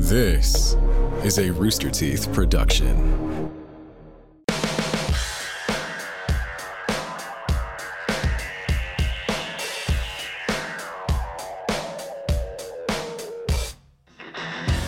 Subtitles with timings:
[0.00, 0.76] This
[1.24, 3.50] is a Rooster Teeth production.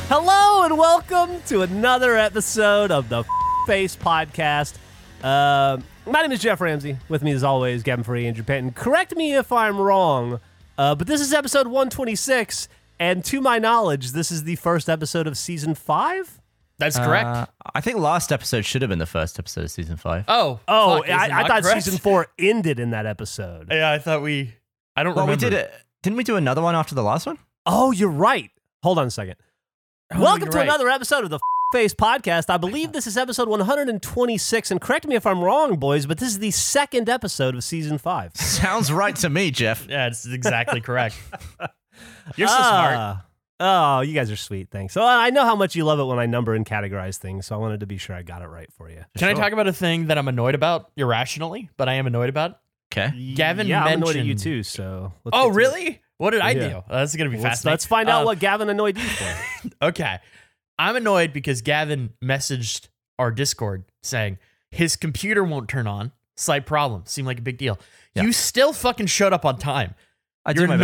[0.09, 3.25] Hello and welcome to another episode of the
[3.67, 4.77] Face Podcast.
[5.25, 6.97] Uh, my name is Geoff Ramsey.
[7.09, 8.73] With me, as always, Gavin Free, Andrew Panton.
[8.73, 10.39] Correct me if I'm wrong,
[10.79, 12.69] uh, but this is episode 126,
[13.01, 16.41] and to my knowledge, this is the first episode of season five.
[16.79, 17.27] That's correct.
[17.27, 20.25] Uh, I think last episode should have been the first episode of season five.
[20.29, 21.83] oh, Oh, fuck, is I, I not thought correct?
[21.85, 23.69] season four ended in that episode.
[23.71, 24.55] Yeah, I thought we.
[24.97, 25.51] I don't well, we remember.
[25.51, 25.73] did it.
[26.03, 27.37] Didn't we do another one after the last one?
[27.67, 28.51] Oh, you're right.
[28.83, 29.35] Hold on a second.
[30.15, 30.65] Oh, Welcome you're to right.
[30.69, 31.39] another episode of the
[31.73, 32.49] Face Podcast.
[32.49, 36.31] I believe this is episode 126, and correct me if I'm wrong, boys, but this
[36.31, 38.35] is the second episode of season five.
[38.37, 39.87] Sounds right to me, Geoff.
[39.89, 41.17] Yeah, it's exactly correct.
[42.37, 42.97] You're so smart.
[42.97, 43.25] Ah.
[43.63, 44.69] Oh, you guys are sweet.
[44.71, 44.95] Thanks.
[44.95, 47.55] So I know how much you love it when I number and categorize things, so
[47.55, 49.05] I wanted to be sure I got it right for you.
[49.19, 52.31] Can I talk about a thing that I'm annoyed about irrationally, but I am annoyed
[52.31, 52.59] about?
[52.93, 53.35] Okay.
[53.35, 54.63] Gavin yeah, I'm annoyed at you too.
[54.63, 55.57] So let's Oh, get to it.
[55.57, 56.03] really?
[56.17, 56.69] What did I Yeah.
[56.69, 56.83] do?
[56.89, 57.73] That's gonna be Let's, fascinating.
[57.73, 59.69] let's find out Uh, what Gavin annoyed you for.
[59.83, 60.19] Okay,
[60.79, 64.39] I'm annoyed because Gavin messaged our Discord saying
[64.71, 66.13] his computer won't turn on.
[66.37, 67.03] Slight problem.
[67.05, 67.79] Seemed like a big deal.
[68.15, 68.23] Yeah.
[68.23, 69.95] You still fucking showed up on time.
[70.47, 70.83] I do You're my best.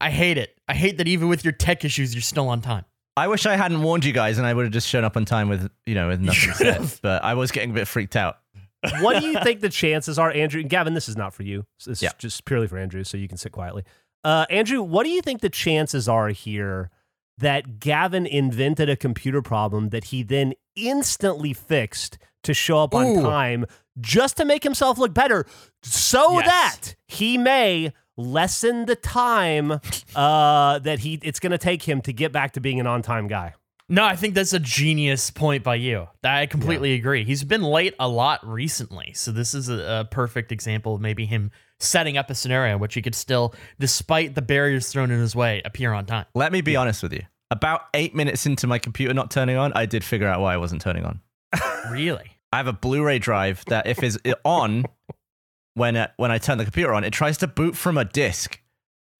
[0.00, 0.12] Annoying.
[0.12, 0.58] I hate it.
[0.68, 2.84] I hate that even with your tech issues, you're still on time.
[3.16, 5.24] I wish I hadn't warned you guys, and I would have just shown up on
[5.24, 6.88] time with you know with nothing said.
[7.02, 8.38] But I was getting a bit freaked out.
[9.00, 10.62] what do you think the chances are, Andrew?
[10.62, 11.64] Gavin, this is not for you.
[11.84, 12.10] This Yeah.
[12.10, 13.82] is just purely for Andrew, so you can sit quietly.
[14.22, 16.90] Uh, Andrew, what do you think the chances are here
[17.38, 23.20] that Gavin invented a computer problem that he then instantly fixed to show up on
[23.22, 23.64] time
[24.00, 25.44] just to make himself look better
[25.82, 26.46] so Yes.
[26.46, 29.80] that he may lessen the time
[30.14, 33.28] uh, that he it's going to take him to get back to being an on-time
[33.28, 33.54] guy.
[33.88, 36.08] No, I think that's a genius point by you.
[36.22, 37.24] I completely agree.
[37.24, 39.14] He's been late a lot recently.
[39.14, 41.50] So this is a, a perfect example of maybe him
[41.80, 45.34] setting up a scenario in which he could still, despite the barriers thrown in his
[45.34, 46.26] way, appear on time.
[46.34, 47.22] Let me be honest with you.
[47.50, 50.58] About eight minutes into my computer not turning on, I did figure out why it
[50.58, 51.22] wasn't turning on.
[51.90, 52.32] Really?
[52.52, 54.84] I have a Blu-ray drive that if is on
[55.78, 58.60] when uh, when I turn the computer on, it tries to boot from a disc,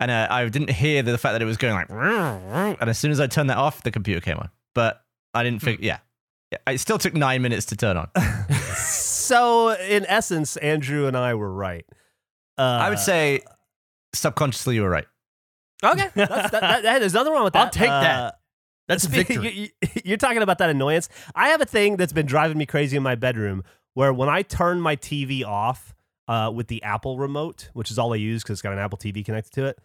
[0.00, 1.88] and uh, I didn't hear the fact that it was going like.
[1.90, 4.50] And as soon as I turned that off, the computer came on.
[4.74, 5.02] But
[5.34, 5.80] I didn't think.
[5.80, 5.98] Yeah,
[6.52, 8.08] Yeah, it still took nine minutes to turn on.
[9.28, 11.84] So in essence, Andrew and I were right.
[12.56, 13.42] Uh, I would say
[14.14, 15.04] subconsciously you were right.
[15.84, 17.64] Okay, that's, that, that, that, there's nothing wrong with that.
[17.66, 18.20] I'll take that.
[18.20, 18.30] Uh,
[18.88, 19.60] That's a Speaking- victory.
[19.60, 21.10] you- you- You're talking about that annoyance.
[21.34, 24.40] I have a thing that's been driving me crazy in my bedroom where when I
[24.42, 25.94] turn my TV off
[26.28, 28.98] uh, with the Apple remote, which is all I use because it's got an Apple
[28.98, 29.78] TV connected to it,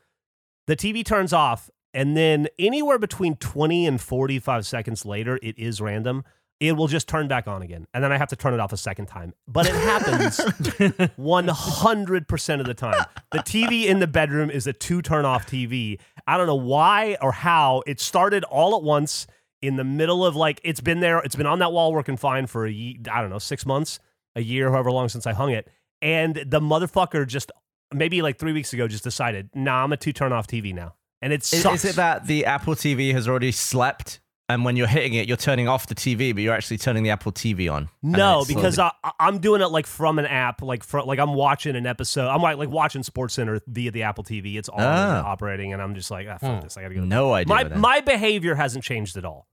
[0.67, 1.69] the TV turns off.
[1.95, 6.23] And then anywhere between 20 and 45 seconds later, it is random.
[6.59, 7.87] It will just turn back on again.
[7.93, 9.33] And then I have to turn it off a second time.
[9.47, 10.37] But it happens
[11.19, 13.05] 100% of the time.
[13.31, 15.99] The TV in the bedroom is a two turn off TV.
[16.25, 19.27] I don't know why or how it started all at once
[19.61, 22.47] in the middle of like, it's been there, it's been on that wall working fine
[22.47, 23.99] for a I don't know, six months,
[24.35, 25.69] a year, however long since I hung it.
[26.03, 27.51] And the motherfucker just
[27.93, 30.95] maybe like three weeks ago just decided, nah, I'm a two turn off TV now.
[31.21, 31.85] And it Is, sucks.
[31.85, 34.19] is it that the Apple TV has already slept,
[34.49, 37.11] and when you're hitting it, you're turning off the TV, but you're actually turning the
[37.11, 37.87] Apple TV on?
[38.01, 41.19] No, it because slowly- I, I'm doing it like from an app, like from, like
[41.19, 42.27] I'm watching an episode.
[42.27, 44.55] I'm like, like watching SportsCenter via the Apple TV.
[44.57, 45.23] It's on Ah.
[45.25, 46.63] operating, and I'm just like, ah, fuck Hmm.
[46.63, 46.75] this.
[46.75, 47.05] I gotta go.
[47.05, 47.55] no idea.
[47.55, 47.79] my then.
[47.79, 49.47] my behavior hasn't changed at all.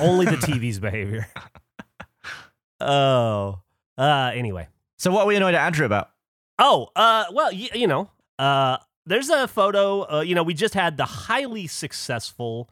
[0.00, 1.28] Only the TV's behavior.
[2.80, 3.60] Oh.
[3.96, 4.30] Uh.
[4.34, 4.68] Anyway.
[4.98, 6.10] So what were you annoyed at Andrew about?
[6.58, 6.88] Oh.
[6.96, 7.24] Uh.
[7.32, 8.10] Well, y- you know.
[8.38, 8.78] Uh.
[9.06, 10.02] There's a photo.
[10.02, 10.20] Uh.
[10.22, 12.70] You know, we just had the highly successful.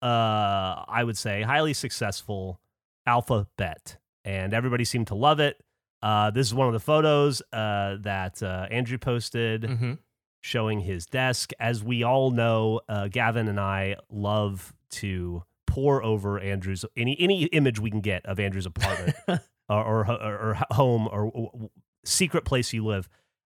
[0.00, 0.84] Uh.
[0.88, 2.60] I would say highly successful
[3.06, 5.60] alphabet, and everybody seemed to love it.
[6.02, 6.30] Uh.
[6.30, 7.42] This is one of the photos.
[7.52, 7.96] Uh.
[8.00, 9.98] That uh, Andrew posted Mhm.
[10.40, 11.52] showing his desk.
[11.60, 17.44] As we all know, uh, Gavin and I love to pour over Andrew's any any
[17.44, 19.40] image we can get of Andrew's apartment or,
[19.84, 21.70] or or or home or,
[22.04, 23.08] secret place you live.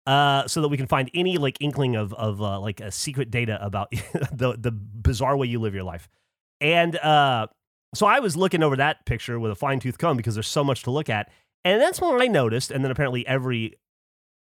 [0.07, 3.29] Uh, so that we can find any like inkling of of uh, like a secret
[3.29, 3.91] data about
[4.31, 6.09] the the bizarre way you live your life,
[6.61, 7.45] and uh,
[7.93, 10.63] so I was looking over that picture with a fine tooth comb because there's so
[10.63, 11.29] much to look at,
[11.63, 13.75] and that's when I noticed, and then apparently every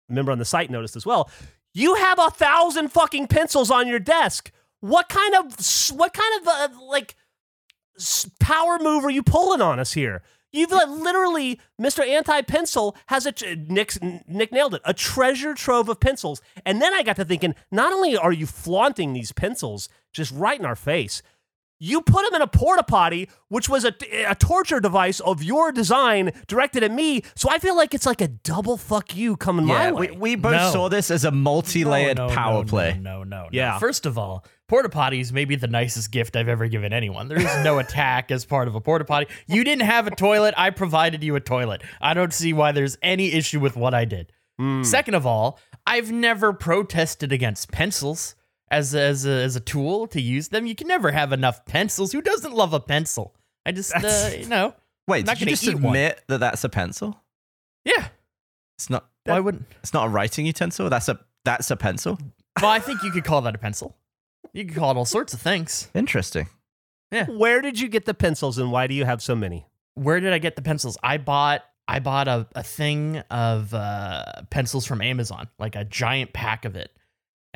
[0.10, 1.30] member on the site noticed as well.
[1.74, 4.52] You have a thousand fucking pencils on your desk.
[4.80, 5.56] What kind of
[5.96, 7.16] what kind of uh, like
[8.40, 10.22] power move are you pulling on us here?
[10.56, 12.08] You've like, literally, Mr.
[12.08, 16.42] Anti Pencil has a Nick Nick nailed it, a treasure trove of pencils.
[16.66, 20.58] And then I got to thinking, not only are you flaunting these pencils just right
[20.58, 21.22] in our face,
[21.80, 23.94] You put him in a porta potty, which was a,
[24.28, 27.22] a torture device of your design directed at me.
[27.36, 30.12] So I feel like it's like a double fuck you coming my way.
[30.12, 30.72] we, we both No.
[30.72, 32.94] saw this as a multi-layered No, no, power no, play.
[33.02, 33.50] No, no, no, no.
[33.52, 33.78] Yeah.
[33.78, 37.28] First of all, porta potties may be the nicest gift I've ever given anyone.
[37.28, 39.28] There is no attack as part of a porta potty.
[39.48, 40.54] You didn't have a toilet.
[40.58, 41.82] I provided you a toilet.
[42.00, 44.32] I don't see why there's any issue with what I did.
[44.58, 44.84] Hmm.
[44.84, 48.36] Second of all, I've never protested against pencils
[48.72, 50.66] as a, as a, as a tool to use them.
[50.66, 52.12] You can never have enough pencils.
[52.12, 53.34] Who doesn't love a pencil?
[53.66, 54.74] I just, uh, you know,
[55.08, 55.86] Wait, Not did you just eat one.
[55.86, 57.20] admit that that's a pencil?
[57.84, 58.08] yeah.
[58.78, 59.06] It's not.
[59.24, 59.66] Why wouldn't?
[59.82, 60.90] It's not a writing utensil.
[60.90, 62.20] That's a that's a pencil.
[62.62, 63.96] Well, I think you could call that a pencil.
[64.52, 65.90] You could call it all sorts of things.
[65.94, 66.48] Interesting.
[67.12, 67.26] Yeah.
[67.28, 69.68] Where did you get the pencils and why do you have so many?
[69.94, 70.98] where did I get the pencils?
[71.02, 76.34] I bought I bought a, a thing of uh, pencils from Amazon, like a giant
[76.34, 76.92] pack of it.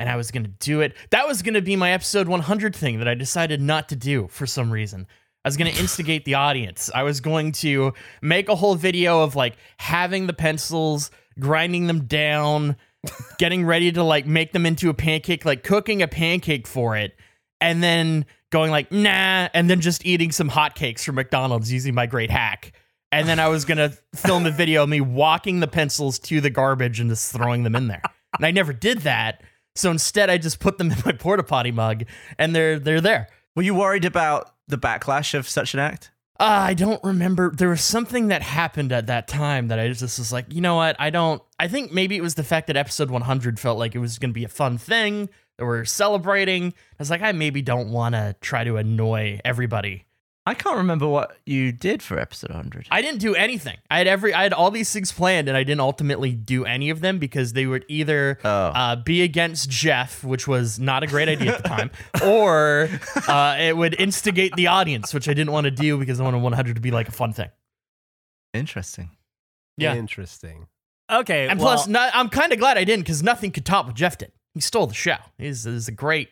[0.00, 0.96] And I was gonna do it.
[1.10, 4.46] That was gonna be my episode 100 thing that I decided not to do for
[4.46, 5.06] some reason.
[5.44, 6.90] I was gonna instigate the audience.
[6.94, 7.92] I was going to
[8.22, 12.76] make a whole video of like having the pencils, grinding them down,
[13.38, 17.14] getting ready to like make them into a pancake, like cooking a pancake for it,
[17.60, 22.06] and then going like nah, and then just eating some hotcakes from McDonald's using my
[22.06, 22.72] great hack.
[23.12, 26.48] And then I was gonna film a video of me walking the pencils to the
[26.48, 28.02] garbage and just throwing them in there.
[28.38, 29.42] And I never did that.
[29.74, 32.04] So instead I just put them in my porta potty mug
[32.38, 33.28] and they're they're there.
[33.56, 36.10] Were you worried about the backlash of such an act?
[36.38, 37.52] Uh, I don't remember.
[37.54, 40.76] There was something that happened at that time that I just was like, you know
[40.76, 40.96] what?
[40.98, 41.42] I don't.
[41.58, 44.30] I think maybe it was the fact that episode 100 felt like it was going
[44.30, 45.28] to be a fun thing
[45.58, 46.68] that we're celebrating.
[46.68, 50.06] I was like, I maybe don't want to try to annoy everybody.
[50.46, 52.88] I can't remember what you did for episode 100.
[52.90, 53.76] I didn't do anything.
[53.90, 54.32] I had every.
[54.32, 57.52] I had all these things planned, and I didn't ultimately do any of them because
[57.52, 58.48] they would either Oh.
[58.48, 61.90] uh, be against Geoff, which was not a great idea at the time,
[62.24, 62.88] or
[63.28, 66.38] uh, it would instigate the audience, which I didn't want to do because I wanted
[66.42, 67.50] 100 to be like a fun thing.
[68.54, 69.10] Interesting.
[69.76, 69.94] Yeah.
[69.94, 70.66] Interesting.
[71.10, 71.48] Okay.
[71.48, 73.94] And well, plus, no, I'm kind of glad I didn't because nothing could top what
[73.94, 74.32] Geoff did.
[74.54, 75.16] He stole the show.
[75.38, 76.30] Is is a great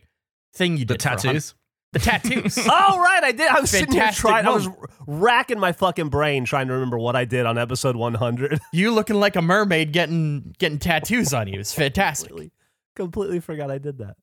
[0.55, 1.03] thing you The did.
[1.03, 1.55] for a hun- tattoos.
[1.93, 2.59] The tattoos.
[2.71, 3.49] Oh right, I did.
[3.49, 4.47] I was sitting here Fantastic trying.
[4.47, 4.69] I was
[5.07, 8.61] racking my fucking brain trying to remember what I did on episode 100.
[8.73, 11.59] you looking like a mermaid getting getting tattoos on you.
[11.61, 12.29] It's fantastic.
[12.29, 12.53] completely,
[12.95, 14.17] completely forgot I did that.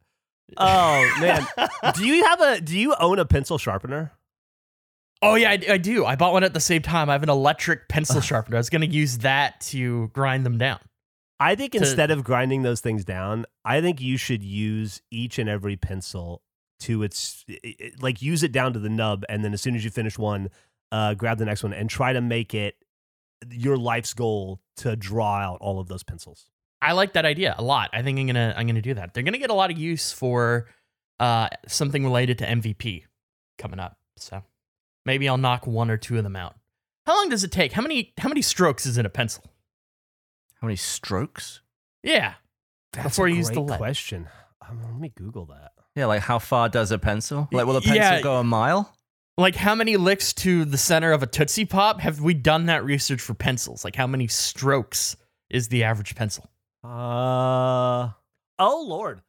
[0.58, 1.48] Oh man,
[1.96, 2.62] do you have a?
[2.62, 4.12] Do you own a pencil sharpener?
[5.22, 6.06] Oh yeah, I, I do.
[6.06, 7.10] I bought one at the same time.
[7.10, 8.58] I have an electric pencil sharpener.
[8.58, 10.80] I was gonna use that to grind them down.
[11.40, 15.50] I think instead of grinding those things down, I think you should use each and
[15.50, 16.42] every pencil
[16.82, 19.76] to its i- i- like use it down to the nub, and then as soon
[19.76, 20.50] as you finish one,
[20.92, 22.76] uh, grab the next one and try to make it
[23.50, 26.50] your life's goal to draw out all of those pencils.
[26.82, 27.90] I like that idea a lot.
[27.94, 29.14] I think I'm gonna I'm gonna do that.
[29.14, 30.68] They're gonna get a lot of use for
[31.20, 33.06] uh, something related to MVP
[33.58, 33.98] coming up.
[34.18, 34.44] So
[35.06, 36.56] maybe I'll knock one or two of them out.
[37.06, 37.72] How long does it take?
[37.74, 39.44] How many how many strokes is in a pencil?
[40.62, 41.62] How many strokes?
[42.04, 42.36] Yeah.
[42.94, 43.78] That's Before a you use the lead.
[43.78, 44.28] question.
[44.68, 45.72] Um, let me Google that.
[45.96, 47.48] Yeah, like how far does a pencil?
[47.52, 48.22] Like, will a pencil Yeah.
[48.22, 48.94] go a mile?
[49.38, 52.00] Like how many licks to the center of a Tootsie Pop?
[52.00, 53.84] Have we done that research for pencils?
[53.84, 55.18] Like how many strokes
[55.50, 56.50] is the average pencil?
[56.84, 58.10] Uh
[58.60, 59.22] oh lord.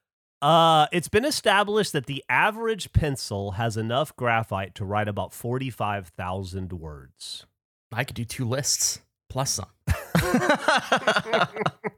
[0.42, 6.72] Uh it's been established that the average pencil has enough graphite to write about 45,000
[6.72, 7.46] words.
[7.92, 9.66] I could do two lists plus some.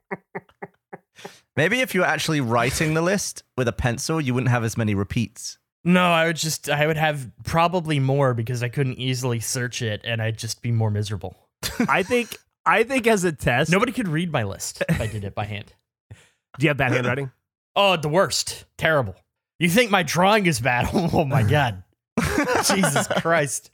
[1.59, 4.77] Maybe if you were actually writing the list with a pencil, you wouldn't have as
[4.77, 5.59] many repeats.
[5.83, 10.00] No, I would just I would have probably more because I couldn't easily search it
[10.05, 11.35] and I'd just be more miserable.
[11.88, 13.73] I think I think as a test.
[13.73, 15.73] Nobody could read my list if I did it by hand.
[16.61, 17.33] Do you have bad handwriting?
[17.75, 18.65] Oh, the worst.
[18.77, 19.17] Terrible.
[19.59, 20.88] You think my drawing is bad?
[21.12, 21.83] Oh my god.
[22.69, 23.71] Jesus Christ.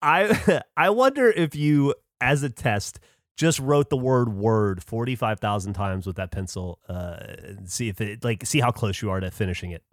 [0.00, 3.00] I I wonder if you as a test
[3.38, 7.18] just wrote the word word 45,000 times with that pencil uh
[7.66, 9.84] see if it like see how close you are to finishing it.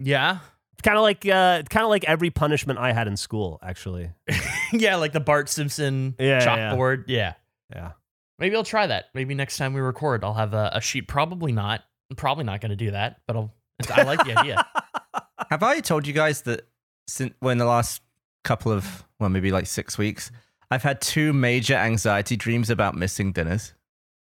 [0.00, 0.40] Yeah.
[0.82, 4.10] Kind of like uh kind of like every punishment I had in school actually.
[4.72, 6.44] yeah, like the Bart Simpson Yeah, yeah.
[6.74, 7.04] chalkboard.
[7.06, 7.34] Yeah.
[7.72, 7.92] Yeah.
[8.40, 9.06] Maybe I'll try that.
[9.14, 11.08] Maybe next time we record, I'll have a, a sheet.
[11.08, 11.82] Probably not.
[12.10, 13.52] I'm probably not going to do that, but I'll.
[13.92, 14.64] I like the idea.
[15.50, 16.66] Have I told you guys that
[17.06, 18.00] since when the last
[18.44, 20.30] couple of well maybe like six weeks,
[20.70, 23.74] I've had two major anxiety dreams about missing dinners.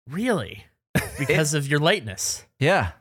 [0.09, 0.65] Really?
[1.17, 2.45] Because of your lateness.
[2.59, 2.91] Yeah,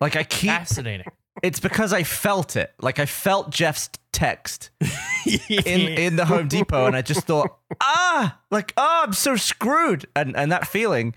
[0.00, 0.50] like I keep.
[0.50, 1.06] Fascinating.
[1.42, 2.74] It's because I felt it.
[2.80, 4.70] Like I felt Geoff's text
[5.48, 10.06] in in the Home Depot, and I just thought, ah, like oh, I'm so screwed,
[10.14, 11.14] and and that feeling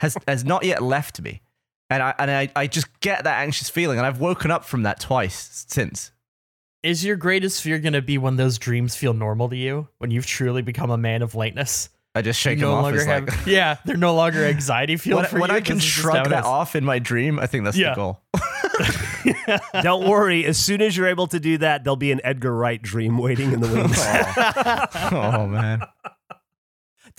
[0.00, 1.42] has has not yet left me,
[1.90, 4.82] and I and I I just get that anxious feeling, and I've woken up from
[4.84, 6.12] that twice since.
[6.82, 9.88] Is your greatest fear going to be when those dreams feel normal to you?
[9.98, 11.90] When you've truly become a man of lateness?
[12.14, 12.82] I just shake You them no off.
[12.84, 15.56] longer have, like, yeah, they're no longer anxiety fuel when, for when you.
[15.56, 17.76] I can This is just how shrug that off in my dream, I think that's
[17.76, 17.90] Yeah.
[17.90, 18.22] the goal.
[19.82, 20.44] Don't worry.
[20.46, 23.52] As soon as you're able to do that, there'll be an Edgar Wright dream waiting
[23.52, 23.98] in the wings.
[25.12, 25.82] oh man.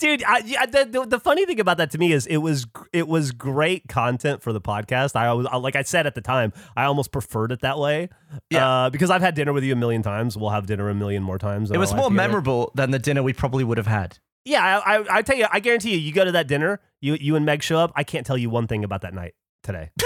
[0.02, 3.08] Dude I, yeah, the, the, funny thing about that to me is it was it
[3.08, 5.16] was great content for the podcast.
[5.16, 8.08] I always like i said at the time i almost preferred it that way.
[8.50, 8.68] Yeah.
[8.86, 10.36] uh, because i've had dinner with you a million times.
[10.36, 13.32] We'll have dinner a million more times It was more memorable than the dinner we
[13.32, 14.18] probably would have had.
[14.44, 17.14] yeah I, I, I tell you i guarantee you you go to that dinner you
[17.14, 19.90] you and meg show up i can't tell you one thing about that night today.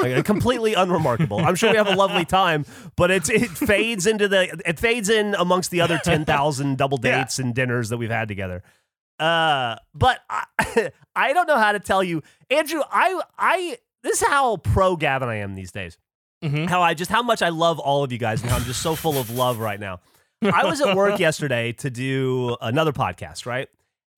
[0.00, 1.40] Like, completely unremarkable.
[1.40, 2.64] I'm sure we have a lovely time
[2.96, 7.18] but it's it fades into the it fades in amongst the other 10000 double Yeah.
[7.18, 8.62] dates and dinners that we've had together
[9.20, 10.44] uh but i
[11.16, 15.28] i don't know how to tell you andrew i i this is how pro gavin
[15.28, 15.98] i am these days
[16.42, 16.68] Mhm.
[16.70, 18.80] how i just how much i love all of you guys and how i'm just
[18.82, 20.00] so full of love right now
[20.42, 23.68] i was at work yesterday to do another podcast right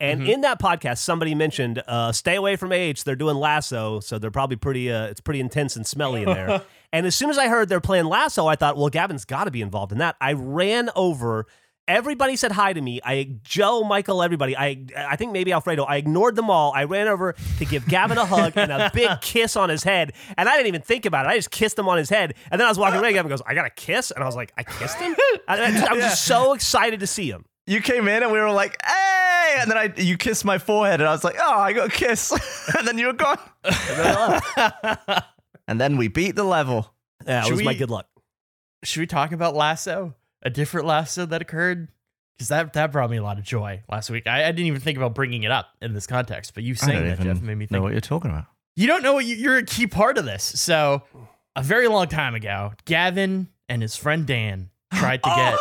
[0.01, 0.29] and Mhm.
[0.29, 3.05] in that podcast, somebody mentioned, uh, "Stay away from AH.
[3.05, 4.91] They're doing LASO, so they're probably pretty.
[4.91, 7.81] Uh, it's pretty intense and smelly in there." and as soon as I heard they're
[7.81, 11.47] playing LASO, I thought, "Well, Gavin's got to be involved in that." I ran over.
[11.89, 13.01] Everybody said hi to me.
[13.05, 14.57] I Joe, Michael, everybody.
[14.57, 15.83] I I think maybe Alfredo.
[15.83, 16.73] I ignored them all.
[16.73, 20.13] I ran over to give Gavin a hug and a big kiss on his head.
[20.37, 21.31] And I didn't even think about it.
[21.31, 22.35] I just kissed him on his head.
[22.53, 23.13] And then I was walking away.
[23.13, 25.17] Gavin goes, "I got a kiss," and I was like, "I kissed him."
[25.49, 27.45] I, I just, I was just so excited to see him.
[27.67, 31.01] You came in and we were like, "Hey!" And then I, you kissed my forehead,
[31.01, 32.31] and I was like, "Oh, I got a kiss."
[32.79, 33.39] and then you were gone.
[35.67, 36.95] and then we beat the level.
[37.27, 38.07] Yeah, it was my good luck.
[38.85, 40.15] Should we talk about LASO?
[40.43, 41.89] A different LASO that occurred?
[42.37, 44.27] Because that, that brought me a lot of joy last week.
[44.27, 47.05] I, I didn't even think about bringing it up in this context, but you saying
[47.07, 48.47] that, Geoff, made me know what you're talking about.
[48.75, 50.43] You don't know what you, you're a key part of this.
[50.43, 51.03] So,
[51.55, 55.59] a very long time ago, Gavin and his friend Dan tried to get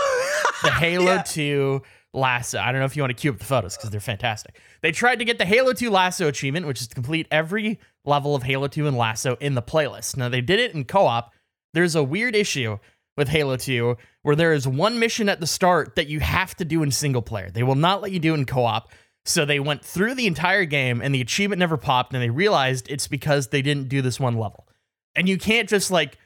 [0.63, 1.81] the Halo 2
[2.15, 2.59] LASO.
[2.59, 4.59] I don't know if you want to cue up the photos because they're fantastic.
[4.81, 8.35] They tried to get the Halo 2 LASO achievement, which is to complete every level
[8.35, 10.17] of Halo 2 and LASO in the playlist.
[10.17, 11.33] Now, they did it in co op.
[11.73, 12.79] There's a weird issue
[13.17, 16.65] with Halo 2 where there is one mission at the start that you have to
[16.65, 17.49] do in single player.
[17.49, 18.89] They will not let you do in co op.
[19.25, 22.89] So they went through the entire game and the achievement never popped, and they realized
[22.89, 24.67] it's because they didn't do this one level.
[25.15, 26.17] And you can't just like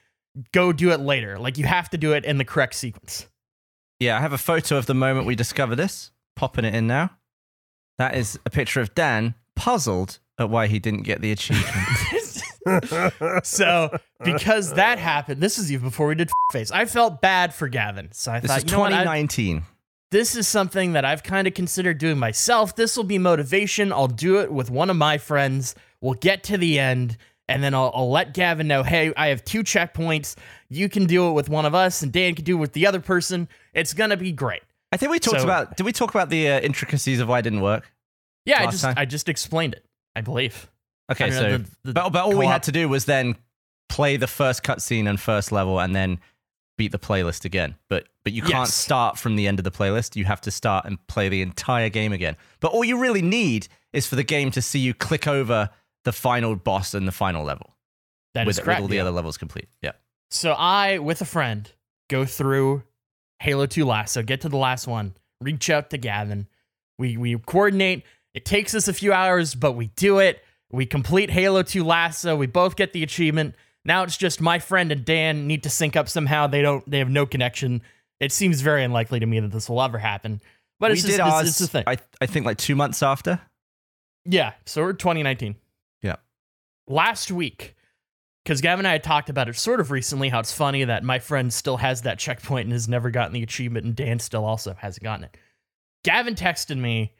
[0.54, 1.38] go do it later.
[1.38, 3.28] Like you have to do it in the correct sequence.
[4.00, 6.12] Yeah, I have a photo of the moment we discover this.
[6.36, 7.12] Popping it in now.
[7.98, 11.74] That is a picture of Dan puzzled at why he didn't get the achievement.
[13.44, 16.72] so because that happened, this is even before we did face.
[16.72, 19.64] I felt bad for Gavin, so I this thought, is you know what, I- 2019.
[20.12, 22.76] this is something that I've kind of considered doing myself.
[22.76, 23.92] This will be motivation.
[23.92, 25.76] I'll do it with one of my friends.
[26.02, 27.18] We'll get to the end,
[27.48, 30.36] and then I'll, I'll let Gavin know, hey, I have two checkpoints.
[30.70, 32.88] You can do it with one of us, and Dan can do it with the
[32.88, 33.48] other person.
[33.74, 34.62] It's gonna be great.
[34.92, 35.78] I think we talked So- about.
[35.78, 37.92] Did we talk about the uh, intricacies of why it didn't work?
[38.46, 38.94] Yeah, I just time?
[38.98, 39.84] I just explained it.
[40.16, 40.70] I believe.
[41.12, 43.36] Okay, so know, the- the but, but all we co-op- had to do was then
[43.90, 46.20] play the first cutscene and first level, and then
[46.78, 47.76] beat the playlist again.
[47.90, 50.16] But but you can't start from the end of the playlist.
[50.16, 52.36] You have to start and play the entire game again.
[52.60, 55.70] But all you really need is for the game to see you click over
[56.04, 57.76] the final boss and the final level
[58.34, 58.80] That with, is correct.
[58.80, 59.02] with all the yeah.
[59.02, 59.70] other levels complete.
[59.82, 59.94] Yeah.
[60.30, 61.72] So I, with a friend,
[62.10, 62.84] go through
[63.40, 64.14] Halo 2 last.
[64.14, 66.48] So get to the last one, reach out to Gavin.
[66.98, 68.04] We we coordinate.
[68.34, 70.44] It takes us a few hours, but we do it.
[70.72, 72.38] We complete Halo 2 LASO.
[72.38, 73.56] We both get the achievement.
[73.84, 76.48] Now it's just my friend and Dan need to sync up somehow.
[76.48, 77.82] They don't they have no connection.
[78.20, 80.42] It seems very unlikely to me that this will ever happen.
[80.80, 81.62] But we it's just, ours.
[81.62, 81.84] it's thing.
[81.88, 83.40] I I think like two months after.
[84.26, 85.56] Yeah, so we're 2019.
[86.02, 86.16] Yeah.
[86.88, 87.76] Last week,
[88.44, 91.04] because Gavin and I had talked about it sort of recently, how it's funny that
[91.04, 94.44] my friend still has that checkpoint and has never gotten the achievement, and Dan still
[94.44, 95.38] also hasn't gotten it.
[96.04, 97.14] Gavin texted me,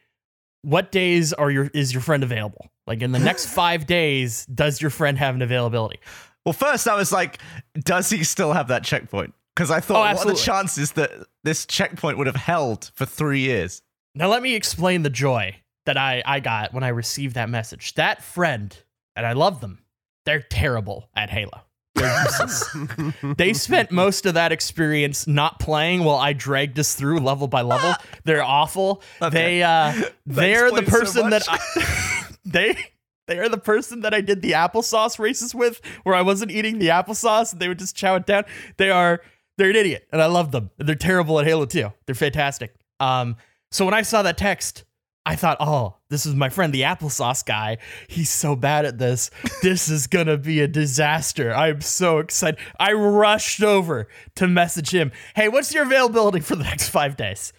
[0.66, 2.66] "What days are your is your friend available?
[2.86, 6.00] Like in the next five days, does your friend have an availability?"
[6.44, 7.38] Well, first I was like,
[7.74, 9.34] does he still have that checkpoint?
[9.54, 11.10] Because I Oh, thought, what are the chances that
[11.42, 13.82] this checkpoint would have held for three years?
[14.14, 15.56] Now let me explain the joy
[15.86, 17.94] that I, I got when I received that message.
[17.94, 18.76] That friend,
[19.16, 19.80] and I love them,
[20.24, 21.62] they're terrible at Halo.
[23.36, 27.62] They spent most of that experience not playing while I dragged us through level by
[27.62, 27.94] level.
[28.24, 29.02] They're awful.
[29.30, 29.92] They uh
[30.26, 31.42] they're the explains so person that.
[31.48, 32.76] I, they
[33.26, 36.78] they are the person that I did the applesauce races with, where I wasn't eating
[36.78, 38.44] the applesauce and they would just chow it down.
[38.76, 39.20] They are
[39.58, 40.70] they're an idiot, and I love them.
[40.78, 41.90] They're terrible at Halo 2.
[42.04, 42.74] They're fantastic.
[43.00, 43.36] Um,
[43.70, 44.84] so when I saw that text,
[45.26, 47.78] I thought, oh, this is my friend, the applesauce guy.
[48.06, 49.32] He's so bad at this.
[49.60, 51.52] This is going to be a disaster.
[51.52, 52.60] I'm so excited.
[52.78, 54.06] I rushed over
[54.36, 57.52] to message him, hey, what's your availability for the next five days?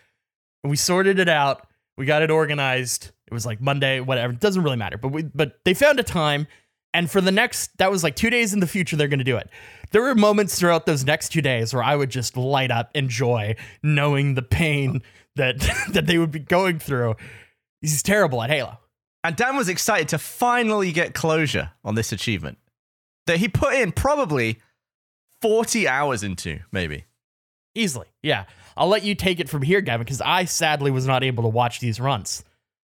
[0.63, 1.67] And we sorted it out.
[1.97, 3.11] We got it organized.
[3.27, 4.31] It was like Monday, whatever.
[4.31, 4.97] It doesn't really matter.
[4.97, 6.47] But we, but they found a time.
[6.93, 9.25] And for the next, that was like two days in the future, they're going to
[9.25, 9.49] do it.
[9.91, 13.09] There were moments throughout those next two days where I would just light up in
[13.09, 15.01] joy, knowing the pain
[15.35, 15.59] that
[15.91, 17.15] that they would be going through.
[17.81, 18.77] He's terrible at Halo.
[19.23, 22.57] And Dan was excited to finally get closure on this achievement
[23.25, 24.59] that he put in probably
[25.41, 27.05] 40 hours into, maybe.
[27.75, 28.07] Easily.
[28.23, 28.45] Yeah.
[28.75, 31.49] I'll let you take it from here, Gavin, because I sadly was not able to
[31.49, 32.43] watch these runs.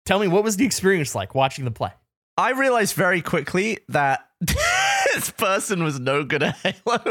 [0.05, 1.91] Tell me, what was the experience like watching them play?
[2.37, 6.97] I realized very quickly that this person was no good at Halo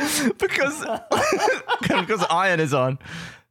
[0.38, 0.84] because
[1.80, 2.98] because Iron is on.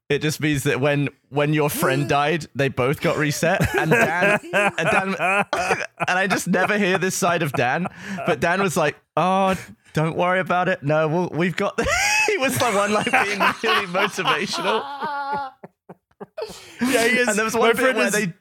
[0.09, 4.39] It just means that when when your friend died, they both got reset, and Dan
[4.53, 7.85] and Dan and I just never hear this side of Dan.
[8.25, 9.55] But Dan was like, "Oh,
[9.93, 10.81] don't worry about it.
[10.81, 11.87] No, we'll, we've got." The-.
[12.27, 14.83] he was the one like being really motivational.
[16.81, 17.27] Yeah, he is.
[17.29, 18.33] And there was one bit friend where is- they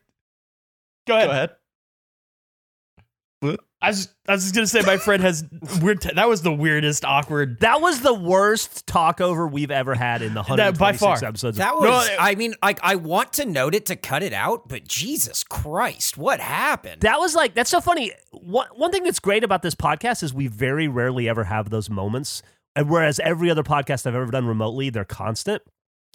[1.07, 1.51] Go ahead.
[3.43, 3.59] go ahead.
[3.81, 3.87] What?
[3.87, 5.45] I was, I was just gonna say my friend has
[5.81, 6.01] weird.
[6.01, 7.61] T- that was the weirdest, awkward.
[7.61, 11.13] That was the worst talkover we've ever had in the That- by far.
[11.15, 11.45] episodes.
[11.45, 14.23] of That No, was, it- I mean, like, I want to note it to cut
[14.23, 17.03] it out, but Jesus Christ, what happened?
[17.03, 18.13] That was like that's so funny.
[18.33, 21.89] One one thing that's great about this podcast is we very rarely ever have those
[21.89, 22.43] moments.
[22.77, 25.63] And whereas every other podcast I've ever done remotely, they're constant.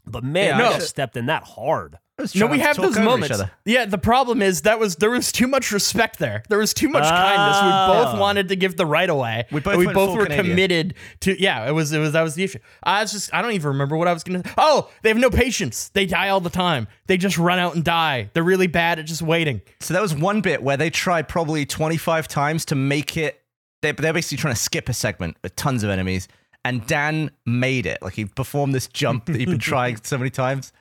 [0.06, 1.98] But man, Yeah, I I- got stepped in that hard.
[2.36, 3.42] No, we have those Talk over each moments.
[3.66, 6.44] Yeah, the problem is that was there was too much respect there.
[6.48, 7.58] There was too much kindness.
[7.64, 8.20] We both Oh.
[8.20, 9.46] wanted to give the right away.
[9.52, 10.46] We both we both were Canadian.
[10.46, 11.42] committed to.
[11.42, 11.92] Yeah, it was.
[11.92, 12.60] It was that was the issue.
[12.84, 13.34] I was just.
[13.34, 14.44] I don't even remember what I was gonna.
[14.60, 15.90] Oh, they have no patience.
[15.90, 16.88] They die all the time.
[17.08, 18.30] They just run out and die.
[18.34, 19.62] They're really bad at just waiting.
[19.80, 23.42] So that was one bit where they tried probably 25 times to make it.
[23.82, 26.28] They, they're basically trying to skip a segment with tons of enemies.
[26.64, 28.02] And Dan made it.
[28.04, 30.72] Like he performed this jump that he'd been trying so many times.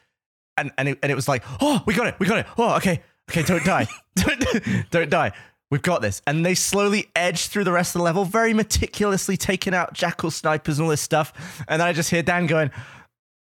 [0.62, 2.46] And and it, and it was like, oh, we got it, we got it.
[2.56, 5.32] Oh, okay, okay, don't die, don't, don't die.
[5.70, 6.20] We've got this.
[6.26, 10.30] And they slowly edge through the rest of the level, very meticulously taking out jackal
[10.30, 11.32] snipers and all this stuff.
[11.66, 12.70] And then I just hear Dan going,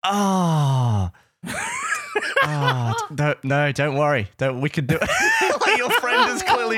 [0.02, 1.12] ah.
[2.42, 4.28] Ah, don't, no, don't worry.
[4.36, 5.60] Don't, we can do it.
[5.60, 6.76] like your friend is clearly,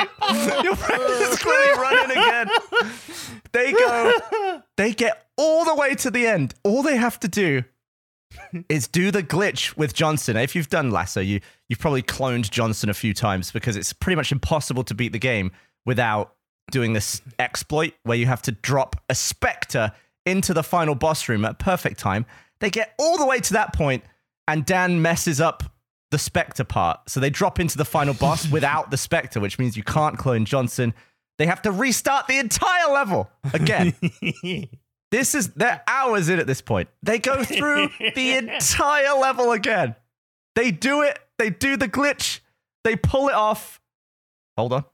[0.63, 2.49] your friend is clearly running again.
[3.53, 6.55] They go, they get all the way to the end.
[6.63, 7.65] All they have to do
[8.69, 10.37] is do the glitch with Johnson.
[10.37, 14.17] If you've done LASO, you you've probably cloned Johnson a few times because it's pretty
[14.17, 15.51] much impossible to beat the game
[15.85, 16.35] without
[16.71, 19.93] doing this exploit where you have to drop a specter
[20.25, 22.27] into the final boss room at perfect time.
[22.61, 24.05] They get all the way to that point,
[24.49, 25.63] and Dan messes up
[26.11, 27.09] the specter part.
[27.09, 30.45] So they drop into the final boss without the specter, which means you can't clone
[30.45, 30.95] Johnson.
[31.39, 33.95] They have to restart the entire level again.
[35.11, 36.89] This is they're hours in at this point.
[37.03, 39.95] They go through the entire level again.
[40.55, 41.19] They do it.
[41.39, 42.41] They do the glitch.
[42.85, 43.81] They pull it off.
[44.57, 44.85] Hold on,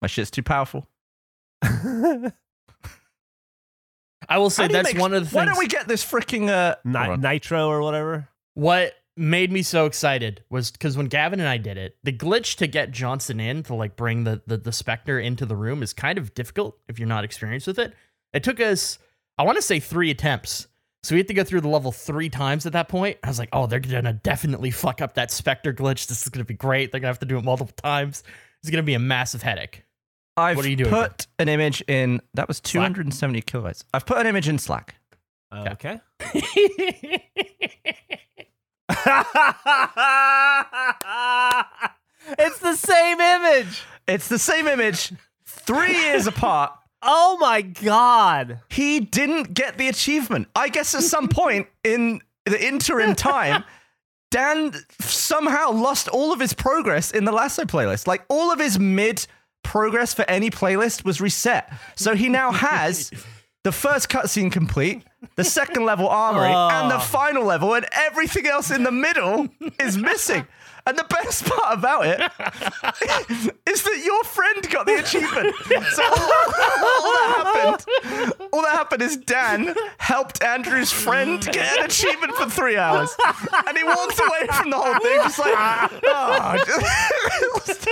[0.00, 0.86] my shit's too powerful.
[4.28, 5.54] I will say How do you that's make- one of the Why things.
[5.56, 6.76] don't we get this freaking uh?
[6.84, 8.28] Ni- nitro or whatever.
[8.54, 12.56] what made me so excited was because when Gavin and I did it, the glitch
[12.56, 15.92] to get Johnson in to like bring the, the the Spectre into the room is
[15.92, 17.92] kind of difficult if you're not experienced with it.
[18.32, 18.98] It took us,
[19.42, 20.68] I want to say three attempts.
[21.02, 23.18] So we had to go through the level three times at that point.
[23.24, 26.06] I was like, oh, they're gonna definitely fuck up that Spectre glitch.
[26.06, 26.92] This is gonna be great.
[26.92, 28.22] They're gonna have to do it multiple times.
[28.62, 29.82] It's gonna be a massive headache.
[30.36, 32.20] I've What are you doing, put an image in.
[32.34, 33.82] That was 270 kilobytes.
[33.92, 34.94] I've put an image in Slack.
[35.50, 36.00] Oh, okay.
[42.38, 43.82] it's the same image.
[44.06, 45.12] It's the same image,
[45.44, 46.78] three years apart.
[47.02, 48.60] Oh my god.
[48.70, 50.48] He didn't get the achievement.
[50.54, 53.64] I guess at some point in the interim time,
[54.30, 58.06] Dan somehow lost all of his progress in the LASO playlist.
[58.06, 59.26] Like all of his mid
[59.62, 61.72] progress for any playlist was reset.
[61.96, 63.10] So he now has
[63.64, 65.04] the first cutscene complete,
[65.36, 69.96] the second level armory, and the final level, and everything else in the middle is
[69.96, 70.46] missing.
[70.84, 72.20] And the best part about it
[73.66, 75.54] is that your friend got the achievement.
[75.94, 81.84] So all, all that happened, all that happened is Dan helped Andrew's friend get an
[81.86, 83.14] achievement for three hours,
[83.68, 85.54] and he walked away from the whole thing just like,
[86.04, 86.64] oh,
[87.66, 87.88] just-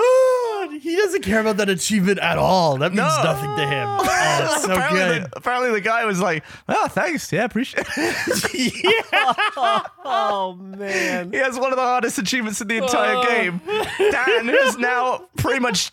[0.00, 2.78] Oh, he doesn't care about that achievement at all.
[2.78, 3.22] That means No.
[3.22, 3.88] nothing to him.
[4.40, 5.22] Oh, it's so apparently, good.
[5.24, 7.32] The, apparently the guy was like, "Oh, thanks.
[7.32, 8.82] Yeah, appreciate it."
[10.04, 11.32] oh man.
[11.32, 13.24] he has one of the hardest achievements in the entire oh.
[13.24, 13.60] game.
[13.98, 15.90] Dan, who's now pretty much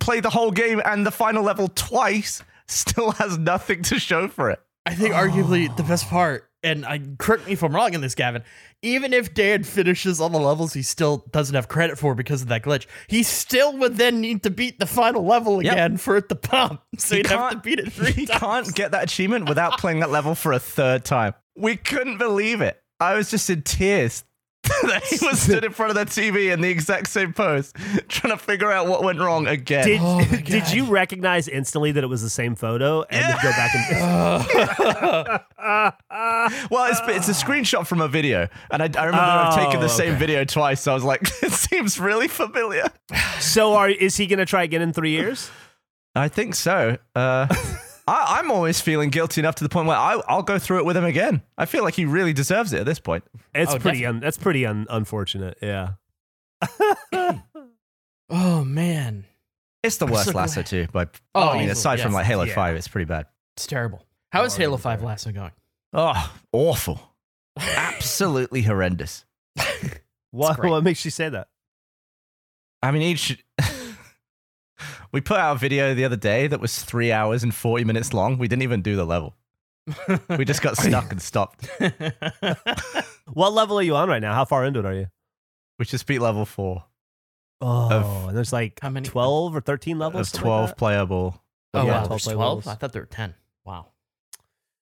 [0.00, 4.50] played the whole game and the final level twice, still has nothing to show for
[4.50, 4.60] it.
[4.86, 8.14] I think arguably the best part, and I correct me if I'm wrong in this,
[8.14, 8.42] Gavin.
[8.82, 12.48] Even if Dan finishes all the levels he still doesn't have credit for because of
[12.48, 15.72] that glitch, he still would then need to beat the final level Yep.
[15.72, 16.80] again for it to pump.
[16.98, 18.68] So He he'd have to can't- beat it three He times.
[18.68, 21.34] can't get that achievement without playing that level for a third time.
[21.56, 22.80] We couldn't believe it.
[23.00, 24.22] I was just in tears
[24.88, 27.72] that he was stood in front of the TV in the exact same pose,
[28.08, 29.86] trying to figure out what went wrong again.
[29.86, 33.50] Did, Oh did you recognize instantly that it was the same photo and then go
[33.50, 35.42] back and
[36.70, 39.86] well, it's, it's a screenshot from a video, and I, I remember I've taken the
[39.86, 40.18] Oh, same okay.
[40.18, 40.80] video twice.
[40.82, 42.88] So I was like, it seems really familiar.
[43.40, 45.50] So are is he going to try again in 3 years?
[46.14, 46.98] I think so.
[47.14, 47.46] Uh,
[48.08, 50.84] I, I'm always feeling guilty enough to the point where I, I'll go through it
[50.84, 51.42] with him again.
[51.56, 53.24] I feel like he really deserves it at this point.
[53.54, 55.58] It's Oh, pretty un, that's pretty un, unfortunate.
[55.62, 55.90] Yeah.
[58.30, 59.24] Oh man,
[59.82, 60.86] It's the I'm worst so LASO too.
[60.92, 62.54] But Oh, I mean, easily, aside from like Halo Yeah.
[62.54, 63.24] Five, it's pretty bad.
[63.56, 64.04] it's terrible.
[64.32, 65.08] How is Halo Five fair.
[65.08, 65.52] LASO going?
[65.94, 67.00] Oh, awful.
[67.58, 69.24] Absolutely horrendous.
[70.30, 71.48] What what makes you say that?
[72.82, 73.42] I mean, each.
[75.12, 78.12] We put out a video the other day that was three hours and 40 minutes
[78.12, 78.38] long.
[78.38, 79.34] We didn't even do the level.
[80.36, 81.68] We just got stuck and stopped.
[83.32, 84.32] What level are you on right now?
[84.34, 85.06] How far into it are you?
[85.78, 86.84] We just beat level four
[87.60, 90.20] Oh, Of- and there's like How many- 12 or 13 levels.
[90.20, 91.42] of something like 12 playable.
[91.74, 92.68] oh Yeah, wow, 12 there's twelve.
[92.68, 93.34] I thought there were ten.
[93.64, 93.88] Wow,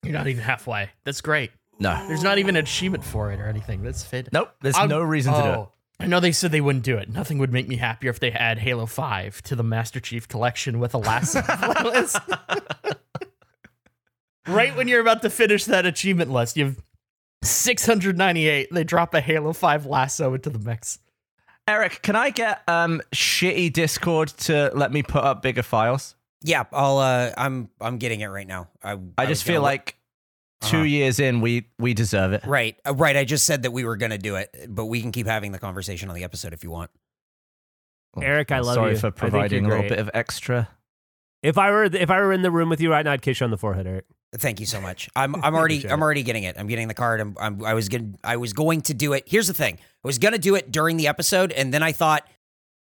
[0.04, 0.90] you're not even halfway.
[1.04, 1.50] That's great.
[1.80, 2.06] No.
[2.06, 3.82] There's not even an achievement for it or anything.
[3.82, 4.28] That's fit.
[4.32, 4.54] Nope.
[4.62, 5.68] There's I'm- no reason to do oh, it.
[5.98, 7.08] I know they said they wouldn't do it.
[7.08, 10.78] Nothing would make me happier if they add Halo 5 to the Master Chief collection
[10.78, 12.98] with a LASO playlist.
[14.46, 16.82] right when you're about to finish that achievement list, you have
[17.42, 18.68] 698.
[18.70, 20.98] They drop a Halo 5 LASO into the mix.
[21.68, 26.14] Eric, can I get um shitty Discord to let me put up bigger files?
[26.42, 26.98] Yeah, I'll.
[26.98, 27.70] Uh, I'm.
[27.80, 28.68] I'm getting it right now.
[28.84, 28.92] I.
[28.92, 29.95] I was just feel like
[30.62, 30.84] 2 Uh-huh.
[30.84, 32.44] years in, we we deserve it.
[32.46, 33.16] Right, uh, right.
[33.16, 35.58] I just said that we were gonna do it, but we can keep having the
[35.58, 36.90] conversation on the episode if you want.
[38.20, 38.98] Eric, I love Sorry you.
[38.98, 40.68] for providing a little bit of extra.
[41.42, 43.40] If I were if I were in the room with you right now, I'd kiss
[43.40, 44.06] you on the forehead, Eric.
[44.34, 45.08] Thank you so much.
[45.16, 45.34] I'm.
[45.44, 45.88] I'm already.
[45.88, 46.56] I'm already getting it.
[46.58, 47.20] I'm getting the card.
[47.20, 47.36] I'm.
[47.38, 48.18] I'm I was going.
[48.24, 49.24] I was going to do it.
[49.26, 49.74] Here's the thing.
[49.76, 52.26] I was gonna do it during the episode, and then I thought,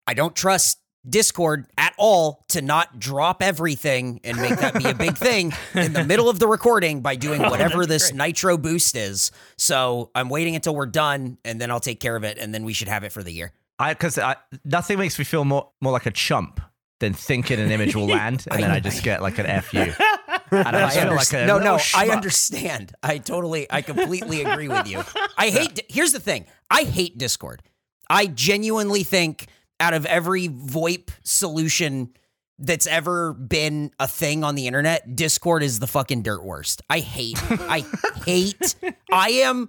[0.05, 4.93] I don't trust Discord at all to not drop everything and make that be a
[4.93, 8.17] big thing in the middle of the recording by doing oh, whatever That'd this great.
[8.17, 9.31] nitro boost is.
[9.57, 12.63] So I'm waiting until we're done, and then I'll take care of it, and then
[12.63, 13.51] we should have it for the year.
[13.79, 16.61] I because I, nothing makes me feel more more like a chump
[16.99, 19.77] than thinking an image will land and then I just get like an fu.
[19.77, 22.93] And I I like no, no, I understand.
[23.01, 25.03] I totally, I completely agree with you.
[25.37, 25.81] I hate.
[25.89, 26.45] Here's the thing.
[26.69, 27.63] I hate Discord.
[28.09, 29.47] I genuinely think
[29.83, 32.13] out of every VoIP solution
[32.57, 36.81] that's ever been a thing on the internet, Discord is the fucking dirt worst.
[36.89, 37.37] I hate.
[37.51, 37.85] I
[38.25, 38.75] hate.
[39.11, 39.67] I am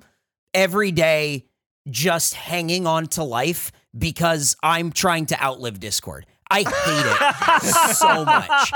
[0.53, 1.46] every day
[1.90, 6.27] just hanging on to life because I'm trying to outlive Discord.
[6.48, 8.70] I hate it so much.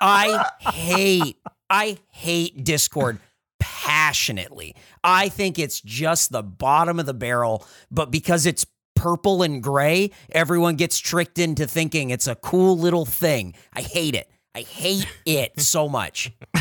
[0.00, 1.36] I hate,
[1.68, 3.20] I hate Discord
[3.60, 4.74] passionately.
[5.04, 8.66] I think it's just the bottom of the barrel, but because it's
[9.00, 13.54] purple and gray, everyone gets tricked into thinking it's a cool little thing.
[13.72, 14.30] I hate it.
[14.54, 16.30] I hate it so much.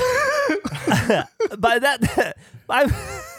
[1.57, 2.37] By that,
[2.69, 2.89] I'm,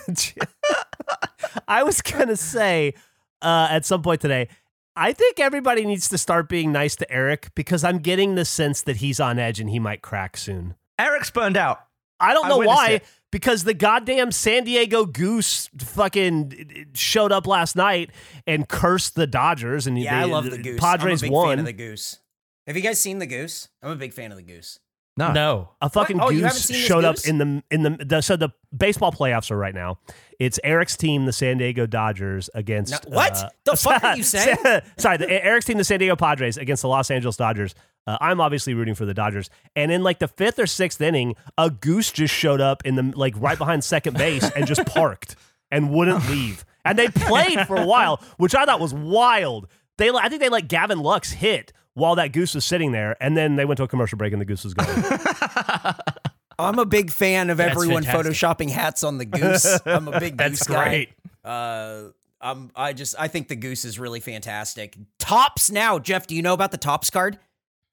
[1.69, 2.93] I was gonna say
[3.41, 4.49] uh, at some point today.
[4.97, 8.83] I think everybody needs to start being nice to Eric because I'm getting the sense
[8.83, 10.75] that he's on edge and he might crack soon.
[10.99, 11.81] Eric's burned out.
[12.19, 12.91] I don't I know witnessed why.
[12.91, 13.05] it.
[13.31, 18.11] Because the goddamn San Diego Goose fucking showed up last night
[18.47, 20.81] and cursed the Dodgers, and Yeah, I love the goose.
[20.81, 21.49] Padres I'm a big won.
[21.51, 22.19] fan of the goose.
[22.67, 23.69] Have you guys seen the goose?
[23.83, 24.81] I'm a big fan of the goose.
[25.21, 25.33] No.
[25.33, 25.69] No.
[25.81, 26.27] A fucking What?
[26.27, 27.27] Oh, you goose seen showed up goose?
[27.29, 29.99] in the in the, the so the baseball playoffs are right now.
[30.39, 33.37] It's Eric's team, the San Diego Dodgers, against No- what?
[33.37, 34.57] uh, The fuck are you saying?
[34.97, 37.75] Sorry, the, Eric's team, the San Diego Padres, against the Los Angeles Dodgers.
[38.07, 41.35] Uh, I'm obviously rooting for the Dodgers, and in like the fifth or sixth inning,
[41.59, 45.37] a goose just showed up in the like right behind second base and just parked
[45.71, 46.65] and wouldn't leave.
[46.85, 49.69] And they played for a while, which I thought was wild.
[49.99, 53.37] They, I think they let Gavin Lux hit while that goose was sitting there, and
[53.37, 54.87] then they went to a commercial break and the goose was gone.
[56.59, 58.33] I'm a big fan of That's everyone fantastic.
[58.33, 59.81] photoshopping hats on the goose.
[59.87, 60.85] I'm a big That's goose guy.
[60.89, 61.09] great.
[61.43, 62.03] Uh,
[62.41, 64.97] I'm, I just I think the goose is really fantastic.
[65.19, 66.27] Topps now, Geoff.
[66.27, 67.39] Do you know about the Topps card?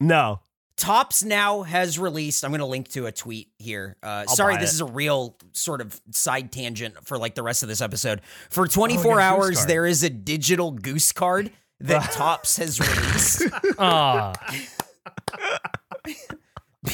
[0.02, 0.42] No.
[0.76, 2.44] Topps now has released.
[2.46, 3.96] I'm going to link to a tweet here.
[4.04, 4.76] Uh, I'll sorry, buy this it.
[4.76, 8.22] is a real sort of side tangent for like the rest of this episode.
[8.50, 13.44] For 24 Oh, hours, there is a digital goose card that Topps has released.
[13.80, 14.34] Ah.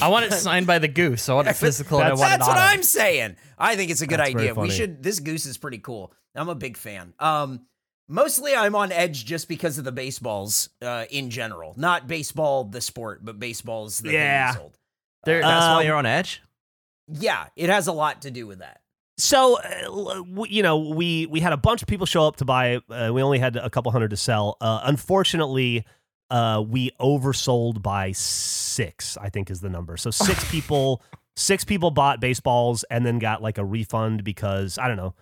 [0.01, 1.29] I want it signed by the goose.
[1.29, 2.73] I want it physical and I That's- want it That's what it.
[2.73, 3.35] I'm saying.
[3.57, 4.53] I think it's a good That's very idea.
[4.55, 4.77] We funny.
[4.77, 5.03] should.
[5.03, 6.11] This goose is pretty cool.
[6.35, 7.13] I'm a big fan.
[7.19, 7.61] Um,
[8.07, 12.81] mostly I'm on edge just because of the baseballs uh, in general, not baseball the
[12.81, 14.55] sport, but baseball's the Yeah.
[15.25, 16.41] There- That's why Um, you're on edge.
[17.07, 18.81] Yeah, it has a lot to do with that.
[19.17, 22.77] So, uh, you know, we we had a bunch of people show up to buy.
[22.89, 24.57] Uh, we only had a couple hundred to sell.
[24.59, 25.85] Uh, unfortunately,
[26.31, 29.17] uh, we oversold by six.
[29.17, 29.97] I think is the number.
[29.97, 31.01] So six people,
[31.35, 35.13] six people bought baseballs and then got like a refund because I don't know.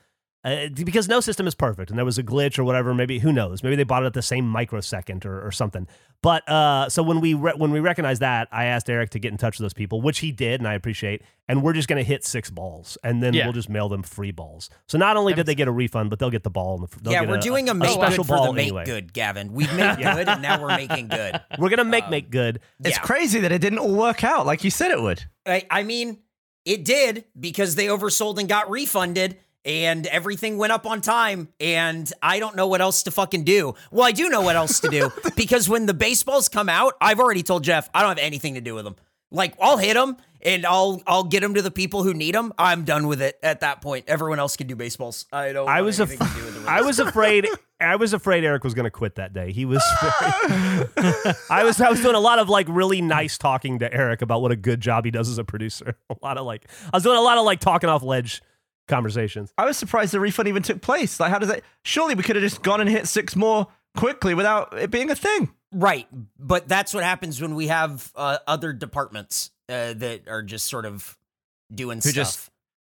[0.44, 3.32] Uh, because no system is perfect and there was a glitch or whatever maybe who
[3.32, 5.88] knows maybe they bought it at the same microsecond or, or something
[6.24, 9.32] but uh, so when we re- when we recognized that i asked eric to get
[9.32, 12.04] in touch with those people which he did and i appreciate and we're just going
[12.04, 13.46] to hit six balls and then Yeah.
[13.46, 16.18] we'll just mail them free balls so not only did they get a refund but
[16.18, 18.24] they'll get the ball and the, they'll yeah, get we're doing a, a make special
[18.24, 18.86] good for ball the make anyway.
[18.86, 19.54] good, Gavin.
[19.54, 21.40] We've made good, and now we're making good.
[21.60, 23.04] we're going to make Um, make good It's yeah.
[23.04, 25.24] crazy that it didn't all work out like you said it would.
[25.46, 26.18] I, I mean,
[26.66, 32.12] it did because they oversold and got refunded and everything went up on time and
[32.21, 33.76] I don't know what else to fucking do.
[33.91, 37.19] Well, I do know what else to do because when the baseballs come out, I've
[37.19, 38.95] already told Geoff I don't have anything to do with them.
[39.32, 42.52] Like I'll hit them and I'll I'll get them to the people who need them.
[42.58, 44.06] I'm done with it at that point.
[44.08, 45.26] Everyone else can do baseballs.
[45.32, 45.69] I don't.
[45.69, 47.47] I was af- to do with the I was afraid
[47.80, 49.52] I was afraid Eric was going to quit that day.
[49.52, 49.84] He was
[51.50, 54.41] I was I was doing a lot of like really nice talking to Eric about
[54.41, 55.95] what a good job he does as a producer.
[56.10, 58.41] A lot of like I was doing a lot of like talking off ledge
[58.88, 59.54] conversations.
[59.58, 61.20] I was surprised the refund even took place.
[61.20, 61.63] Like, how does that?
[61.84, 65.15] Surely we could have just gone and hit six more quickly without it being a
[65.15, 65.50] thing.
[65.74, 70.65] Right, but that's what happens when we have uh, other departments uh, that are just
[70.67, 71.17] sort of
[71.74, 72.13] doing Who stuff.
[72.13, 72.50] just-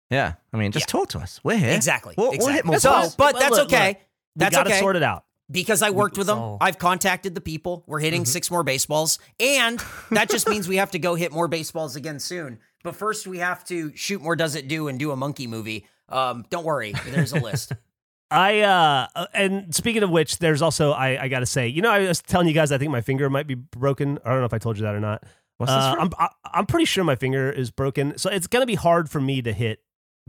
[0.09, 1.41] Yeah, I mean, just talk to us.
[1.43, 1.71] We're here.
[1.75, 2.15] Exactly.
[2.17, 2.45] We'll, exactly.
[2.45, 3.15] we'll hit more so, balls.
[3.17, 3.87] but Look, that's look, okay.
[3.89, 3.97] look.
[4.37, 5.25] We got to okay sort it out.
[5.51, 6.37] because I worked with them.
[6.39, 7.83] all- I've contacted the people.
[7.85, 11.49] We're hitting six more baseballs, and that just means we have to go hit more
[11.49, 12.59] baseballs again soon.
[12.83, 14.35] But first, we have to shoot more.
[14.35, 15.85] Does it do and do a monkey movie?
[16.07, 17.73] Um, don't worry, there's a list.
[18.31, 21.81] I uh uh, and speaking of which, there's also I I got to say, you
[21.81, 24.19] know, I was telling you guys I think my finger might be broken.
[24.23, 25.23] I don't know if I told you that or not.
[25.57, 26.01] What's this Uh, from?
[26.03, 29.19] I'm I, I'm pretty sure my finger is broken, so it's gonna be hard for
[29.19, 29.79] me to hit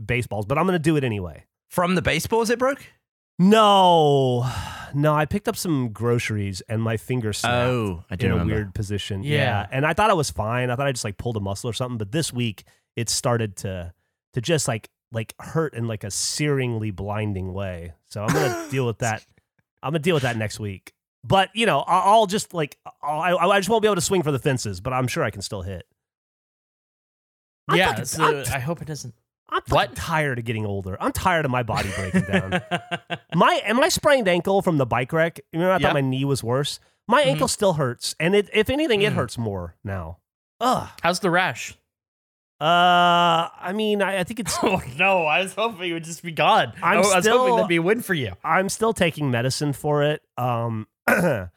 [0.03, 1.45] baseballs, but I'm gonna do it anyway.
[1.69, 2.83] From the baseballs it broke?
[3.37, 4.49] No,
[4.93, 8.45] no, I picked up some groceries and my finger snapped Oh, I do in a
[8.45, 9.23] weird position.
[9.23, 9.67] Yeah.
[9.71, 10.69] and I thought I was fine.
[10.69, 12.63] I thought I just like pulled a muscle or something, but this week
[12.95, 13.93] it started to
[14.33, 17.93] to just like like hurt in like a searingly blinding way.
[18.07, 19.25] So I'm gonna deal with that.
[19.83, 20.93] I'm gonna deal with that next week.
[21.23, 24.01] But you know, I'll, I'll just like I'll, I I just won't be able to
[24.01, 25.85] swing for the fences, but I'm sure I can still hit.
[27.67, 29.13] I'm yeah, fucking- so I hope it doesn't.
[29.51, 29.95] I'm What?
[29.95, 30.95] tired of getting older.
[31.01, 32.61] I'm tired of my body breaking down.
[33.35, 35.39] my and my sprained ankle from the bike wreck.
[35.51, 35.87] You know, I Yeah.
[35.87, 36.79] thought my knee was worse.
[37.07, 37.27] My Mhm.
[37.27, 39.15] ankle still hurts, and it, if anything, it Mm.
[39.15, 40.19] hurts more now.
[40.61, 40.87] Ugh.
[41.01, 41.75] How's the rash?
[42.61, 44.55] Uh, I mean, I, I think it's.
[44.63, 46.73] Oh no, I was hoping it would just be gone.
[46.81, 48.33] I'm I was hoping still- that'd be a win for you.
[48.43, 50.21] I'm still taking medicine for it.
[50.37, 51.49] Um, the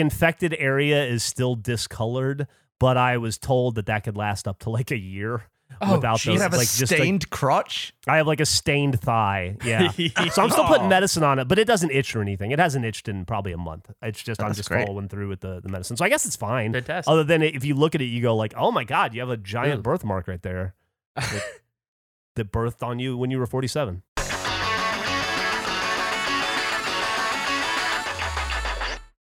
[0.00, 2.46] infected area is still discolored,
[2.78, 5.44] but I was told that that could last up to like a year
[5.82, 6.42] Oh, without You those.
[6.42, 7.92] have a like just like, stained crotch?
[8.06, 9.56] I have like a stained thigh.
[9.64, 9.90] Yeah.
[10.30, 10.88] So I'm still putting Oh.
[10.88, 12.50] medicine on it, but it doesn't itch or anything.
[12.50, 13.90] It hasn't itched in probably a month.
[14.02, 14.86] It's just oh, I'm just great.
[14.86, 15.96] following through with the, the medicine.
[15.96, 16.72] So I guess it's fine.
[16.72, 17.10] Fantastic.
[17.10, 19.30] Other than if you look at it, you go like, oh my god, you have
[19.30, 19.82] a giant Ugh.
[19.84, 20.74] birthmark right there
[21.16, 21.42] that,
[22.36, 24.02] that birthed on you when you were 47.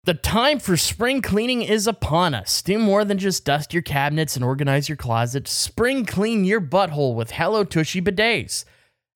[0.07, 2.63] The time for spring cleaning is upon us.
[2.63, 5.49] Do more than just dust your cabinets and organize your closet.
[5.49, 8.65] Spring clean your butthole with Hello Tushy bidets.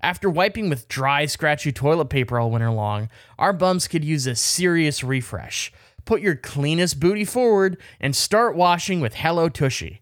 [0.03, 4.35] After wiping with dry, scratchy toilet paper all winter long, our bums could use a
[4.35, 5.73] serious refresh.
[6.07, 10.01] Put your cleanest booty forward and start washing with Hello Tushy.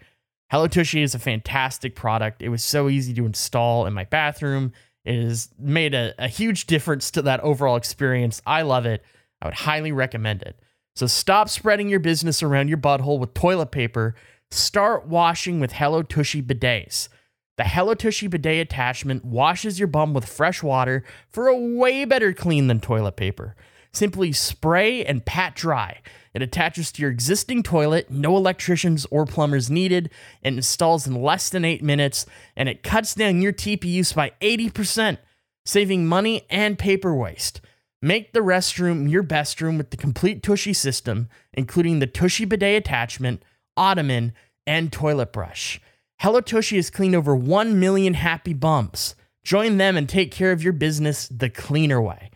[0.50, 2.40] Hello Tushy is a fantastic product.
[2.40, 4.72] It was so easy to install in my bathroom.
[5.04, 8.40] It has made a, a huge difference to that overall experience.
[8.46, 9.04] I love it.
[9.42, 10.58] I would highly recommend it.
[10.98, 14.16] So stop spreading your business around your butthole with toilet paper.
[14.50, 17.08] Start washing with Hello Tushy bidets.
[17.56, 22.32] The Hello Tushy bidet attachment washes your bum with fresh water for a way better
[22.32, 23.54] clean than toilet paper.
[23.92, 26.00] Simply spray and pat dry.
[26.34, 30.10] It attaches to your existing toilet, no electricians or plumbers needed,
[30.42, 34.32] and installs in less than eight minutes, and it cuts down your TP use by
[34.40, 35.18] 80%,
[35.64, 37.60] saving money and paper waste.
[38.00, 42.76] Make the restroom your best room with the complete Tushy system, including the Tushy bidet
[42.76, 43.42] attachment,
[43.76, 44.32] ottoman,
[44.66, 45.80] and toilet brush.
[46.20, 49.16] Hello Tushy has cleaned over 1 million happy bumps.
[49.42, 52.30] Join them and take care of your business the cleaner way.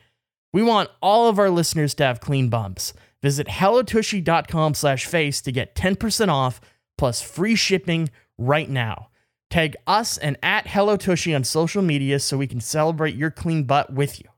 [0.52, 2.92] We want all of our listeners to have clean bumps.
[3.22, 6.60] Visit hellotushy.com slash face to get 10% off
[6.98, 9.08] plus free shipping right now.
[9.48, 13.64] Tag us and at Hello Tushy on social media so we can celebrate your clean
[13.64, 14.31] butt with you.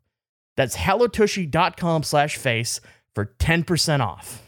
[0.57, 2.81] That's hellotushy.com slash face
[3.15, 4.43] for 10% off.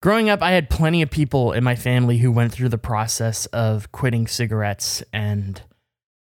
[0.00, 3.46] Growing up, I had plenty of people in my family who went through the process
[3.46, 5.02] of quitting cigarettes.
[5.12, 5.60] And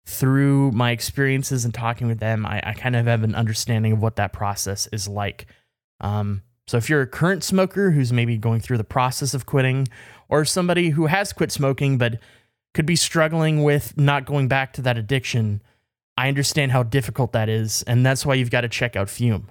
[0.05, 4.03] through my experiences and talking with them, I, I kind of have an understanding of
[4.03, 5.47] what that process is like.
[6.01, 9.89] Um, so if you're a current smoker who's maybe going through the process of quitting,
[10.29, 12.19] or somebody who has quit smoking but
[12.75, 15.63] could be struggling with not going back to that addiction,
[16.17, 17.83] I understand how difficult that is.
[17.85, 19.51] And that's why you've got to check out Fume.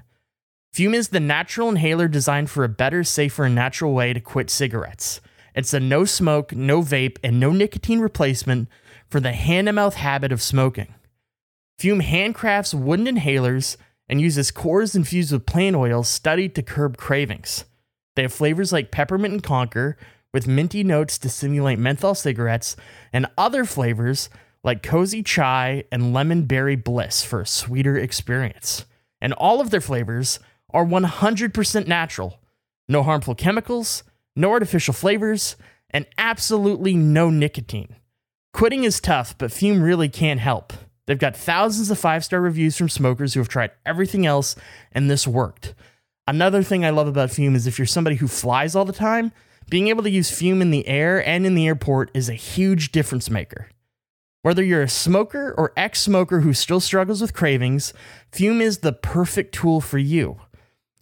[0.73, 4.49] Fume is the natural inhaler designed for a better, safer, and natural way to quit
[4.49, 5.19] cigarettes.
[5.53, 8.69] It's a no smoke, no vape, and no nicotine replacement
[9.09, 10.93] for the hand to mouth habit of smoking.
[11.77, 13.75] Fume handcrafts wooden inhalers
[14.07, 17.65] and uses cores infused with plant oil studied to curb cravings.
[18.15, 19.95] They have flavors like peppermint and conker,
[20.33, 22.77] with minty notes to simulate menthol cigarettes,
[23.11, 24.29] and other flavors
[24.63, 28.85] like cozy chai and lemon berry bliss for a sweeter experience.
[29.19, 30.39] And all of their flavors
[30.71, 32.39] are 100% natural.
[32.87, 34.03] No harmful chemicals,
[34.35, 35.55] no artificial flavors,
[35.89, 37.95] and absolutely no nicotine.
[38.53, 40.73] Quitting is tough, but Fume really can't help.
[41.07, 44.55] They've got thousands of five star reviews from smokers who have tried everything else,
[44.91, 45.73] and this worked.
[46.27, 49.31] Another thing I love about Fume is if you're somebody who flies all the time,
[49.69, 52.91] being able to use Fume in the air and in the airport is a huge
[52.91, 53.69] difference maker.
[54.43, 57.93] Whether you're a smoker or ex smoker who still struggles with cravings,
[58.31, 60.37] Fume is the perfect tool for you.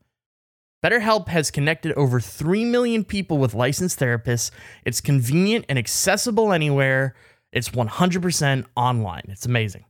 [0.83, 4.51] BetterHelp has connected over 3 million people with licensed therapists.
[4.83, 7.15] It's convenient and accessible anywhere.
[7.53, 9.23] It's 100% online.
[9.29, 9.85] It's amazing.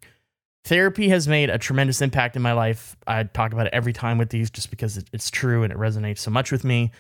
[0.64, 2.96] Therapy has made a tremendous impact in my life.
[3.08, 6.20] I talk about it every time with these just because it's true and it resonates
[6.20, 6.92] so much with me.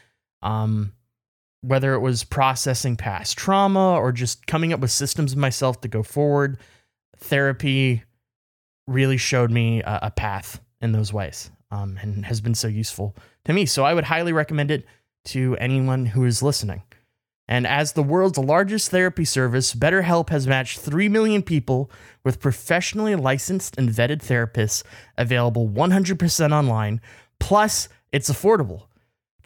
[0.41, 0.93] Um,
[1.67, 5.87] whether it was processing past trauma or just coming up with systems of myself to
[5.87, 6.57] go forward,
[7.17, 8.03] therapy
[8.87, 13.15] really showed me a, a path in those ways um, and has been so useful
[13.45, 13.65] to me.
[13.65, 14.85] So I would highly recommend it
[15.25, 16.83] to anyone who is listening.
[17.49, 21.89] And as the world's largest therapy service, BetterHelp has matched 3 million people
[22.23, 24.83] with professionally licensed and vetted therapists
[25.17, 27.01] available 100% online.
[27.39, 28.83] Plus, it's affordable.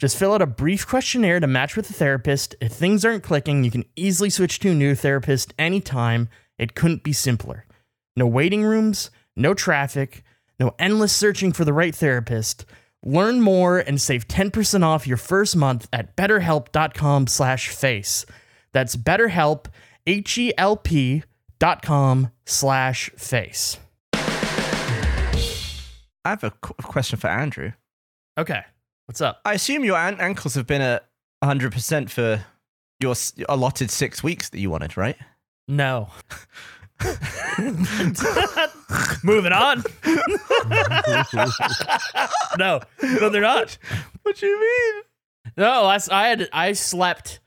[0.02, 2.56] Just fill out a brief questionnaire to match with a therapist.
[2.60, 6.28] If things aren't clicking, you can easily switch to a new therapist anytime.
[6.58, 7.66] It couldn't be simpler.
[8.16, 10.24] No waiting rooms, no traffic,
[10.58, 12.64] no endless searching for the right therapist.
[13.04, 18.26] Learn more and save 10% off your first month at betterhelp.com slash face.
[18.72, 19.66] That's betterhelp,
[20.04, 21.22] H-E-L-P
[21.60, 23.78] dot com slash face.
[24.14, 24.18] I
[26.24, 27.70] have a qu- question for Andrew.
[28.36, 28.64] Okay,
[29.12, 29.42] what's up?
[29.44, 31.06] I assume your an- ankles have been at
[31.44, 32.42] 100% for
[32.98, 35.16] your s- allotted six weeks that you wanted, right?
[35.68, 36.08] No.
[39.22, 39.82] Moving on.
[42.58, 43.76] no, no, they're not.
[44.22, 45.02] What do you mean?
[45.58, 47.40] No, last I had I slept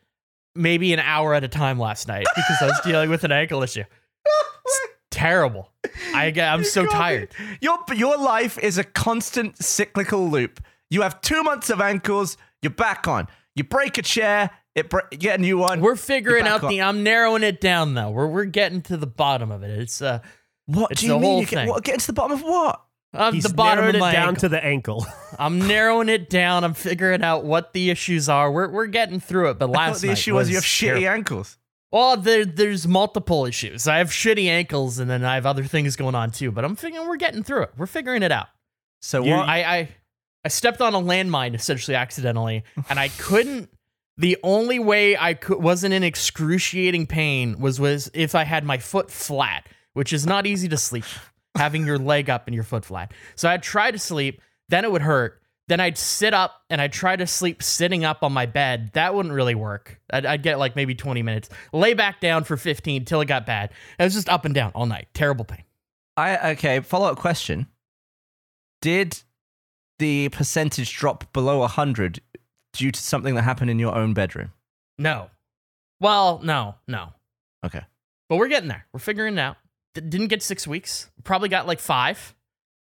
[0.54, 3.64] maybe an hour at a time last night because I was dealing with an ankle
[3.64, 3.84] issue.
[4.66, 5.72] It's terrible.
[6.14, 7.30] I get I'm so You got tired.
[7.62, 10.60] Your your life is a constant cyclical loop.
[10.90, 12.38] You have two months of ankles.
[12.62, 13.28] You're back on.
[13.56, 14.50] You break a chair.
[14.76, 15.82] It bre- you get a new one.
[15.82, 18.10] We're figuring back out the I'm narrowing it down though.
[18.12, 19.80] We're we're getting to the bottom of it.
[19.80, 20.20] It's uh
[20.66, 21.30] what it's do you the mean?
[21.32, 22.82] whole You get, what, getting to the bottom of what?
[23.14, 24.42] Uh, He's the bottom narrowed of it my down ankle.
[24.42, 25.06] to the ankle.
[25.40, 26.66] I'm narrowing it down.
[26.66, 28.52] I'm figuring out what the issues are.
[28.52, 29.60] We're we're getting through it.
[29.60, 31.02] But I thought last the night issue was, you have terrible.
[31.02, 31.58] shitty ankles.
[31.94, 33.88] Well, there, there's multiple issues.
[33.88, 36.52] I have shitty ankles, and then I have other things going on too.
[36.52, 37.72] But I'm figuring we're getting through it.
[37.78, 38.48] We're figuring it out.
[39.02, 39.48] So You- what?
[39.48, 39.90] I, I
[40.46, 43.70] I stepped on a landmine essentially accidentally, and I couldn't.
[44.18, 49.12] The only way I wasn't in excruciating pain was was if I had my foot
[49.12, 51.04] flat, which is not easy to sleep.
[51.56, 53.14] having your leg up and your foot flat.
[53.36, 55.42] So I'd try to sleep, then it would hurt.
[55.68, 58.92] Then I'd sit up and I'd try to sleep sitting up on my bed.
[58.94, 60.00] That wouldn't really work.
[60.12, 61.50] I'd, I'd get like maybe 20 minutes.
[61.74, 63.72] Lay back down for 15 till it got bad.
[63.98, 65.08] It was just up and down all night.
[65.14, 65.64] Terrible pain.
[66.18, 66.82] I okay.
[66.82, 67.68] Follow up question:
[68.82, 69.24] Did
[70.00, 72.20] the percentage drop below hundred
[72.74, 74.52] due to something that happened in your own bedroom?
[74.98, 75.30] No.
[76.00, 77.14] Well, no, no.
[77.66, 77.82] Okay.
[78.30, 78.86] But we're getting there.
[78.94, 79.58] We're figuring it out.
[79.94, 81.10] D- didn't get six weeks.
[81.24, 82.36] Probably got like five.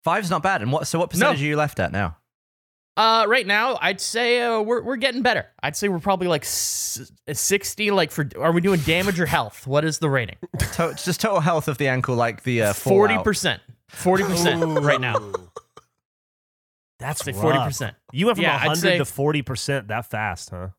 [0.04, 0.62] Five's not bad.
[0.62, 0.88] And what?
[0.88, 2.18] So what percentage are you left at now?
[2.98, 5.46] Uh, right now, I'd say uh, we're we're getting better.
[5.64, 7.90] I'd say we're probably like s- sixty.
[7.92, 9.66] Like for are we doing damage or health?
[9.68, 10.38] What is the rating?
[10.74, 15.00] To- just total health of the ankle, like the uh, forty percent, Forty percent right
[15.02, 15.16] now.
[17.02, 17.96] That's Say forty percent.
[18.14, 20.70] You went from Yeah, 100 say- to 40% that fast, huh?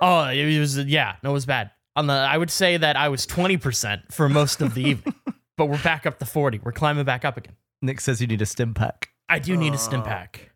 [0.00, 1.16] Oh, it was yeah.
[1.22, 1.70] No, it was bad.
[1.96, 5.14] On the, I would say that I was twenty percent for most of the evening,
[5.56, 6.60] but we're back up to forty.
[6.62, 7.54] We're climbing back up again.
[7.82, 9.08] Nick says you need a stim pack.
[9.28, 9.78] I do need a Oh.
[9.78, 10.52] stim pack.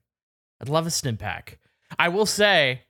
[0.61, 1.59] I'd love a stim pack.
[1.99, 2.83] I will say,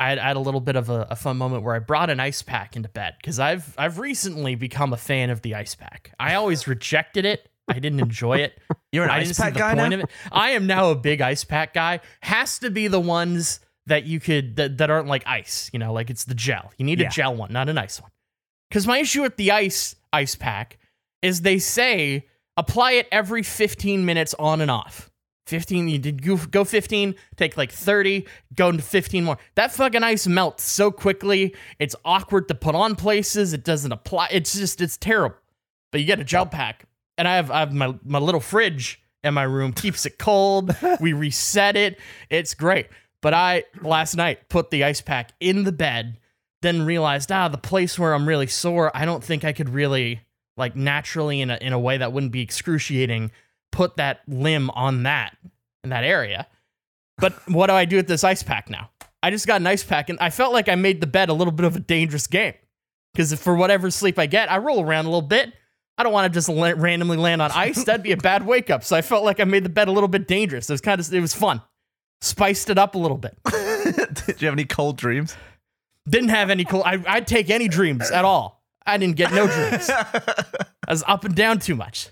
[0.00, 2.10] I had, I had a little bit of a, a fun moment where I brought
[2.10, 5.76] an ice pack into bed because I've I've recently become a fan of the ice
[5.76, 6.12] pack.
[6.18, 7.48] I always rejected it.
[7.68, 8.58] I didn't enjoy it.
[8.92, 9.96] You're an I ice didn't see pack the guy point now.
[9.96, 10.10] of it.
[10.32, 12.00] I am now a big ice pack guy.
[12.20, 15.70] Has to be the ones that you could that, that aren't like ice.
[15.72, 16.72] You know, like it's the gel.
[16.78, 17.08] You need Yeah.
[17.08, 18.10] a gel one, not an ice one.
[18.68, 20.78] Because my issue with the ice ice pack
[21.22, 25.10] is they say apply it every 15 minutes on and off.
[25.46, 29.36] 15, you did go, go 15, take like 30, go into 15 more.
[29.56, 31.54] That fucking ice melts so quickly.
[31.78, 33.52] It's awkward to put on places.
[33.52, 34.28] It doesn't apply.
[34.30, 35.36] It's just, it's terrible.
[35.92, 36.86] But you get a gel pack,
[37.16, 40.76] and I have, I have my, my little fridge in my room, keeps it cold.
[41.00, 41.98] we reset it.
[42.30, 42.88] It's great.
[43.22, 46.18] But I, last night, put the ice pack in the bed,
[46.62, 50.20] then realized, ah, the place where I'm really sore, I don't think I could really,
[50.56, 53.30] like, naturally, in a, in a way that wouldn't be excruciating,
[53.72, 55.36] put that limb on that
[55.82, 56.46] in that area.
[57.18, 58.90] But what do I do with this ice pack now?
[59.22, 61.32] I just got an ice pack, and I felt like I made the bed a
[61.32, 62.54] little bit of a dangerous game.
[63.12, 65.52] Because for whatever sleep I get, I roll around a little bit.
[65.96, 67.84] I don't want to just la- randomly land on ice.
[67.84, 68.82] That'd be a bad wake up.
[68.84, 70.68] So I felt like I made the bed a little bit dangerous.
[70.68, 71.62] It was kind of it was fun.
[72.20, 73.36] Spiced it up a little bit.
[74.26, 75.36] Did you have any cold dreams?
[76.08, 76.82] Didn't have any cold.
[76.84, 78.62] I, I'd take any dreams at all.
[78.86, 79.88] I didn't get no dreams.
[79.90, 80.44] I
[80.88, 82.08] was up and down too much.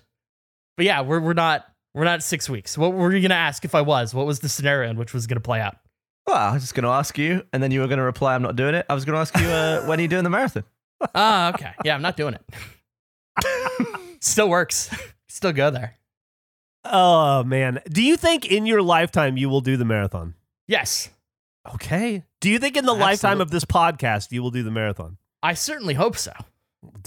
[0.76, 2.78] But yeah, we're we're not we're not six weeks.
[2.78, 4.14] What were you gonna ask if I was?
[4.14, 5.76] What was the scenario in which was gonna play out?
[6.26, 8.34] Well, I was just going to ask you, and then you were going to reply,
[8.36, 10.22] "I'm not doing it." I was going to ask you, uh, "When are you doing
[10.22, 10.62] the marathon?"
[11.16, 11.72] Ah, okay.
[11.84, 12.42] Yeah, I'm not doing it.
[14.20, 14.90] Still works.
[15.28, 15.98] Still go there.
[16.84, 17.80] Oh, man.
[17.88, 20.34] Do you think in your lifetime you will do the marathon?
[20.66, 21.10] Yes.
[21.74, 22.24] Okay.
[22.40, 25.16] Do you think in the lifetime of this podcast you will do the marathon?
[25.42, 26.32] I certainly hope so.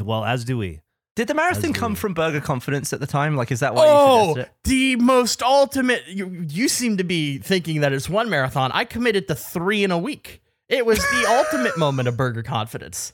[0.01, 0.81] Well, as do we.
[1.15, 3.37] Did the marathon As come we- from Burger Confidence at the time?
[3.37, 4.69] Like, is that why you Oh, suggested it?
[4.69, 6.03] the most ultimate.
[6.07, 8.71] You, you seem to be thinking that it's one marathon.
[8.73, 10.41] I committed to three in a week.
[10.67, 13.13] It was the ultimate moment of burger confidence.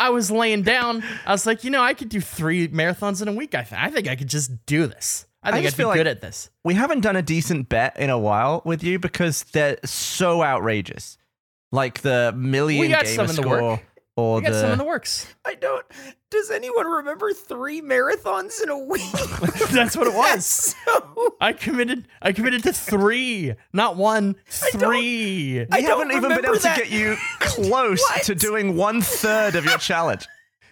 [0.00, 1.02] I was laying down.
[1.26, 3.54] I was like, you know, I could do three marathons in a week.
[3.54, 5.26] I, th- I think I could just do this.
[5.42, 6.50] I think I would be feel like- good at this.
[6.64, 11.16] We haven't done a decent bet in a while with you because they're so outrageous.
[11.70, 13.80] Like the million We got gamer some score.
[14.18, 15.32] Or We got the, some in the works.
[15.44, 15.86] I don't.
[16.30, 19.02] Does anyone remember three marathons in a week?
[19.70, 20.74] That's what it was.
[20.86, 21.36] That's so.
[21.40, 22.08] I committed.
[22.20, 24.34] I committed to three, not one.
[24.46, 25.60] Three.
[25.70, 26.74] I don't haven't even been able that.
[26.76, 30.26] to get you close to doing one third of your challenge.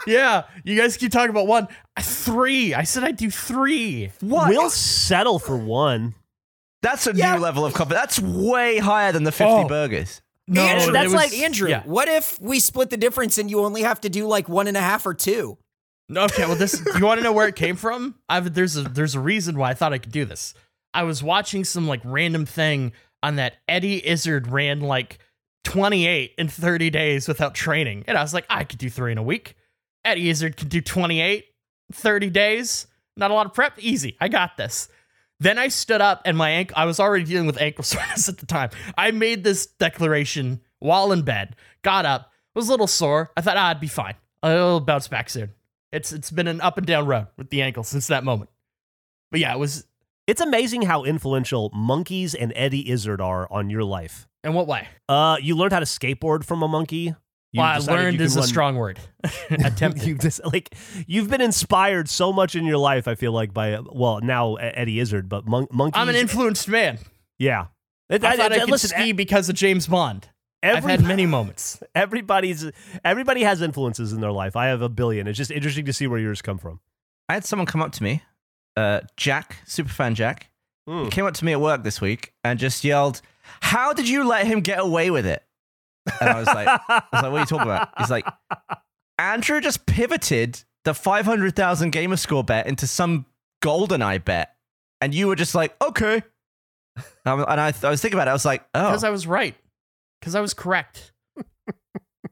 [0.08, 1.68] Yeah, you guys keep talking about one.
[2.00, 2.74] Three.
[2.74, 4.10] I said I'd do three.
[4.20, 4.48] What?
[4.50, 6.14] We'll settle for one.
[6.82, 7.36] That's a Yeah.
[7.36, 8.16] new level of confidence.
[8.16, 9.68] That's way higher than the 50 Oh.
[9.68, 10.20] burgers.
[10.48, 11.82] No, Andrew, that's was- like- Andrew, Yeah.
[11.84, 14.76] what if we split the difference and you only have to do like one and
[14.76, 15.58] a half or two?
[16.14, 18.14] Okay, well, this you want to know where it came from?
[18.28, 20.54] I've, there's a there's a reason why I thought I could do this.
[20.94, 22.92] I was watching some like random thing
[23.24, 25.18] on that Eddie Izzard ran like
[25.64, 29.18] 28 in 30 days without training, and I was like, I could do three in
[29.18, 29.56] a week.
[30.04, 31.44] Eddie Izzard could do 28,
[31.92, 32.86] 30 days.
[33.16, 34.16] Not a lot of prep, easy.
[34.20, 34.88] I got this.
[35.38, 38.38] Then I stood up and my ankle, I was already dealing with ankle soreness at
[38.38, 38.70] the time.
[38.96, 43.30] I made this declaration while in bed, got up, was a little sore.
[43.36, 44.14] I thought, ah, I'd be fine.
[44.42, 45.52] I'll bounce back soon.
[45.92, 48.50] It's it's been an up and down road with the ankle since that moment.
[49.30, 49.86] But yeah, it was
[50.26, 54.26] It's amazing how influential monkeys and Eddie Izzard are on your life.
[54.44, 54.88] In what way?
[55.08, 57.14] Uh, you learned how to skateboard from a monkey.
[57.56, 58.98] You well, I learned is can a strong word.
[59.50, 60.04] Attempted.
[60.04, 60.74] you've just like
[61.06, 63.08] you've been inspired so much in your life.
[63.08, 65.98] I feel like by well now Eddie Izzard, but mon- monkeys.
[66.00, 66.98] I'm an influenced man.
[67.38, 67.66] yeah.
[68.08, 70.28] I, thought I, could listen, ski because of James Bond.
[70.62, 71.82] I've had many moments.
[71.94, 72.70] everybody's
[73.04, 74.54] everybody has influences in their life.
[74.54, 75.26] I have a billion.
[75.26, 76.78] It's just interesting to see where yours come from.
[77.28, 78.22] I had someone come up to me,
[78.76, 80.50] uh, Jack, superfan Jack,
[80.88, 81.10] Mm.
[81.10, 83.20] came up to me at work this week and just yelled,
[83.60, 85.42] "How did you let him get away with it?"
[86.20, 88.26] And I was like, I was like, "What are you talking about?" He's like,
[89.18, 93.26] "Andrew just pivoted the five hundred thousand gamer score bet into some
[93.62, 94.54] GoldenEye bet,
[95.00, 96.22] and you were just like, okay."
[96.96, 98.30] And I, and I, I was thinking about it.
[98.30, 99.54] I was like, "Oh, Because I was right.
[100.20, 101.12] Because I was correct.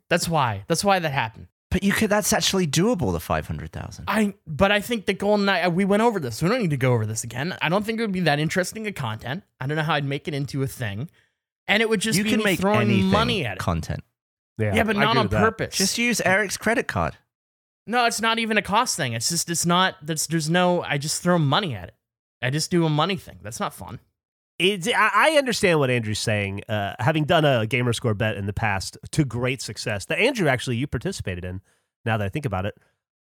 [0.09, 0.64] That's why.
[0.68, 1.49] That's why that happened.
[1.70, 2.09] but you could.
[2.11, 3.12] That's actually doable.
[3.12, 4.05] The five hundred thousand.
[4.09, 6.43] I but I think the GoldenEye uh, we went over this.
[6.43, 7.57] We don't need to go over this again.
[7.61, 9.43] I don't think it would be that interesting a content.
[9.61, 11.11] I don't know how I'd make it into a thing.
[11.68, 13.58] And it would just You be can me make throwing anything money at it.
[13.58, 14.04] content.
[14.58, 15.40] yeah, but I not on with that.
[15.40, 15.76] purpose.
[15.78, 17.16] Just use Eric's credit card.
[17.86, 19.12] no, it's not even a cost thing.
[19.14, 21.94] It's just it's not that's there's no I just throw money at it.
[22.42, 23.38] I just do a money thing.
[23.42, 23.98] That's not fun.
[24.58, 26.60] It's, I I understand what Andrew's saying.
[26.68, 30.46] Uh, having done a gamer score bet in the past to great success, that Andrew
[30.48, 31.60] actually you participated in.
[32.04, 32.74] Now that I think about it,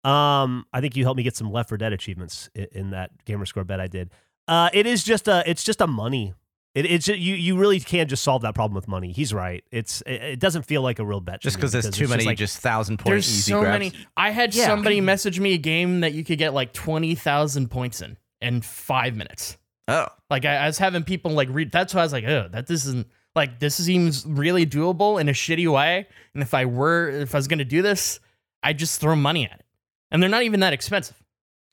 [0.05, 3.11] um, I think you helped me get some Left 4 Dead achievements in, in that
[3.27, 4.11] gamer score bet I did.
[4.49, 6.35] Uh, it is just a it's just a money.
[6.75, 9.11] It, it's ju- you you really can't just solve that problem with money.
[9.13, 9.65] He's right.
[9.73, 12.05] It's it, it doesn't feel like a real bet to Just because there's it's too
[12.05, 13.11] just many like- just thousand points.
[13.11, 13.73] There's easy so grabs.
[13.75, 13.93] many.
[14.17, 14.67] I had Yeah.
[14.67, 18.61] somebody message me a game that you could get like twenty thousand points in in
[18.63, 19.57] five minutes.
[19.89, 21.73] Oh, Like I, I was having people like read.
[21.73, 25.29] That's why I was like, oh, that this isn't like this seems really doable in
[25.29, 26.07] a shitty way.
[26.35, 28.21] And if I were, if I was gonna do this,
[28.63, 29.67] I'd just throw money at it.
[30.13, 31.21] And they're not even that expensive.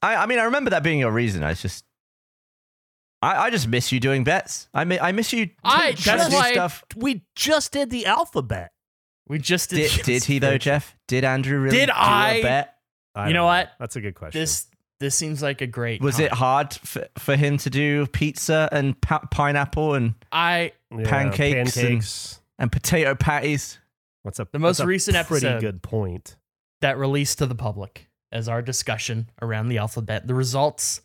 [0.01, 1.43] I, I mean, I remember that being your reason.
[1.43, 1.83] I just,
[3.21, 4.69] I, I just miss you doing bets.
[4.73, 5.47] I, mi- I miss you.
[5.47, 6.83] t- I- trying that's why- stuff.
[6.95, 8.71] we just did the alphabet.
[9.27, 9.91] We just did.
[9.91, 10.95] Did, did he though, Geoff?
[11.07, 12.33] Did Andrew really Did do I?
[12.35, 12.75] a bet?
[13.15, 13.71] I You know don't what?
[13.79, 14.39] That's a good question.
[14.39, 14.67] This
[14.99, 16.01] this seems like a great.
[16.01, 21.09] Was it hard for, for him to do pizza and pa- pineapple and, I Yeah,
[21.09, 22.03] pancakes and-
[22.59, 23.79] and potato patties?
[24.23, 24.51] What's up?
[24.51, 25.61] The most recent pretty episode.
[25.61, 26.35] good point.
[26.81, 31.01] that released to the public as our discussion around the alphabet, the results,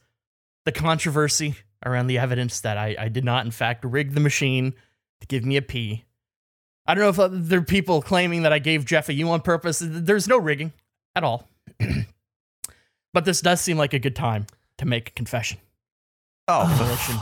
[0.65, 1.55] the controversy
[1.85, 4.75] around the evidence that I, I did not, in fact, rig the machine
[5.21, 6.05] to give me a P.
[6.87, 9.31] I don't know if uh, there are people claiming that I gave Geoff a U
[9.31, 9.81] on purpose.
[9.85, 10.73] There's no rigging
[11.15, 11.49] at all.
[13.15, 14.47] but this does seem like a good time
[14.79, 15.59] to make a confession
[16.49, 17.17] Oh, in for- relation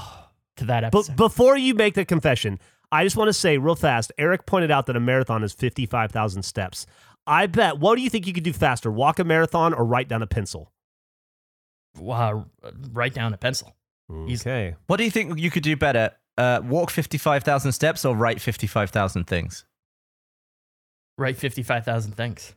[0.57, 2.59] to that But before you make the confession,
[2.93, 4.13] I just want to say real fast.
[4.19, 6.87] Eric pointed out that a marathon is fifty-five thousand steps.
[7.27, 7.79] I bet.
[7.79, 8.91] What do you think you could do faster?
[8.91, 10.73] Walk a marathon or write down a pencil?
[12.03, 12.41] uh,
[12.93, 13.75] write down a pencil.
[14.27, 14.77] He's- Okay.
[14.87, 16.13] what do you think you could do better?
[16.39, 19.65] Uh, walk 55,000 steps or write 55,000 things?
[21.19, 22.55] Write 55,000 things.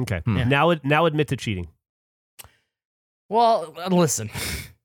[0.00, 0.20] Okay.
[0.24, 0.38] Hmm.
[0.38, 0.44] Yeah.
[0.44, 1.68] Now, now admit to cheating.
[3.28, 4.30] Well, uh, listen,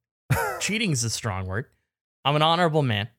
[0.60, 1.66] cheating is a strong word.
[2.24, 3.10] I'm an honorable man.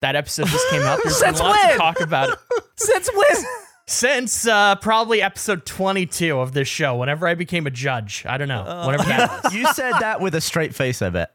[0.00, 1.00] That episode just came out.
[1.04, 1.72] There's been Since lots when?
[1.72, 2.38] of talk about it
[2.76, 3.44] Since when?
[3.88, 6.96] Since uh, probably episode 22 of this show.
[6.96, 8.62] Whenever I became a judge, I don't know.
[8.84, 9.54] Whatever that was.
[9.54, 11.34] you said that with a straight face, I bet.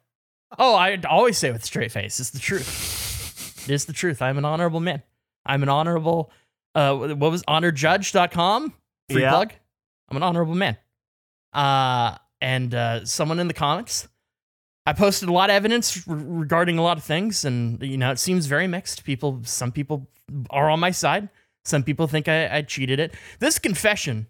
[0.59, 2.19] Oh, I always say with a straight face.
[2.19, 3.65] It's the truth.
[3.67, 4.21] It is the truth.
[4.21, 5.01] I'm an honorable man.
[5.45, 6.31] I'm an honorable.
[6.75, 8.73] Uh, what was honorjudge.com?
[9.09, 9.31] Free Yeah.
[9.31, 9.53] plug.
[10.09, 10.77] I'm an honorable man.
[11.53, 14.07] Uh, and uh, someone in the comments.
[14.85, 18.11] I posted a lot of evidence re- regarding a lot of things, and you know
[18.11, 19.05] it seems very mixed.
[19.05, 20.07] People, some people
[20.49, 21.29] are on my side.
[21.65, 23.13] Some people think I, I cheated it.
[23.39, 24.27] This confession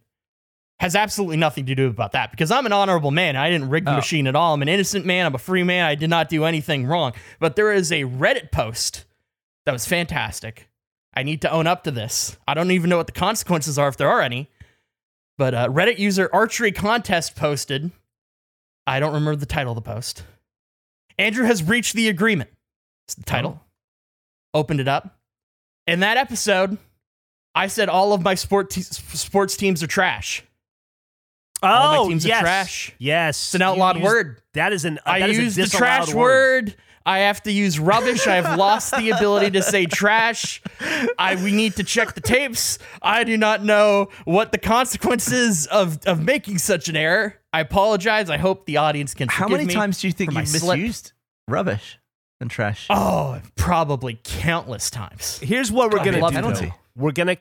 [0.80, 3.36] has absolutely nothing to do about that because I'm an honorable man.
[3.36, 3.96] I didn't rig the Oh.
[3.96, 4.54] machine at all.
[4.54, 5.26] I'm an innocent man.
[5.26, 5.86] I'm a free man.
[5.86, 7.14] I did not do anything wrong.
[7.40, 9.06] But there is a Reddit post
[9.66, 10.68] that was fantastic.
[11.16, 12.38] I need to own up to this.
[12.48, 14.50] I don't even know what the consequences are if there are any.
[15.38, 17.92] But uh, Reddit user Archery Contest posted.
[18.86, 20.24] I don't remember the title of the post.
[21.18, 22.50] Andrew has breached the agreement.
[23.08, 23.62] It's the title.
[24.54, 25.18] Opened it up.
[25.88, 26.78] In that episode,
[27.56, 30.44] I said all of my sport te- sports teams are trash.
[31.62, 32.42] All Oh, my teams are yes.
[32.42, 32.94] trash.
[33.00, 33.38] Yes.
[33.48, 34.42] It's an outlawed You used- word.
[34.54, 35.00] That is an.
[35.06, 36.76] I that is a use the trash word.
[37.06, 38.28] I have to use rubbish.
[38.28, 40.62] I have lost the ability to say trash.
[41.20, 42.80] I we need to check the tapes.
[43.02, 47.36] I do not know what the consequences of of making such an error.
[47.52, 48.30] I apologize.
[48.30, 49.38] I hope the audience can hear me.
[49.38, 50.78] How forgive many me times do you think you've slip.
[50.80, 51.12] misused
[51.48, 52.00] rubbish
[52.44, 52.86] and trash?
[52.92, 55.40] Oh, probably countless times.
[55.40, 56.36] Here's what we're gonna I love do.
[56.36, 56.66] penalty.
[56.68, 56.74] though.
[56.96, 57.38] We're gonna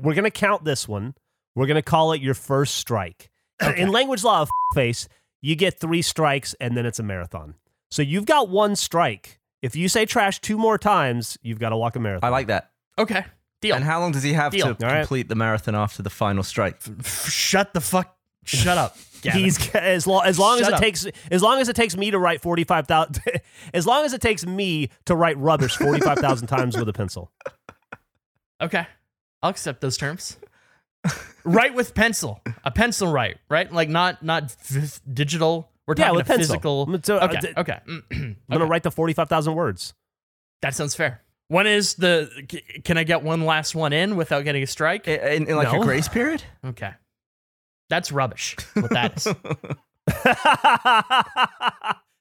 [0.00, 1.14] we're gonna count this one.
[1.56, 3.30] We're gonna call it your first strike.
[3.76, 5.08] In language law of face,
[5.42, 7.54] you get three strikes and then it's a marathon.
[7.90, 9.40] So you've got one strike.
[9.62, 12.28] If you say trash two more times, you've got to walk a marathon.
[12.28, 12.70] I like that.
[12.98, 13.24] Okay.
[13.62, 13.74] Deal.
[13.74, 14.74] And how long does he have Deal.
[14.74, 15.00] to All right.
[15.00, 16.80] complete the marathon after the final strike?
[17.04, 18.14] Shut the fuck.
[18.44, 18.96] Shut up.
[19.26, 19.40] Gavin.
[19.44, 20.80] He's as long as long as it up.
[20.80, 23.20] takes as long as it takes me to write forty five thousand
[23.74, 26.92] as long as it takes me to write rubbish forty five thousand times with a
[26.92, 27.30] pencil.
[28.60, 28.86] Okay.
[29.42, 30.38] I'll accept those terms.
[31.44, 32.40] write with pencil.
[32.64, 33.70] A pencil write, right?
[33.72, 35.70] Like not not f- digital.
[35.86, 36.54] We're Yeah, talking with a pencil.
[36.54, 36.82] physical.
[36.82, 37.52] I'm Okay.
[37.56, 37.78] uh, Okay.
[38.12, 39.94] I'm gonna write the forty five thousand words.
[40.62, 41.22] That sounds fair.
[41.48, 42.28] When is the?
[42.50, 45.06] c- Can I get one last one in without getting a strike?
[45.06, 45.80] In, in like No.
[45.80, 46.42] a grace period?
[46.64, 46.92] Okay.
[47.88, 48.56] That's rubbish.
[48.74, 49.24] What that is.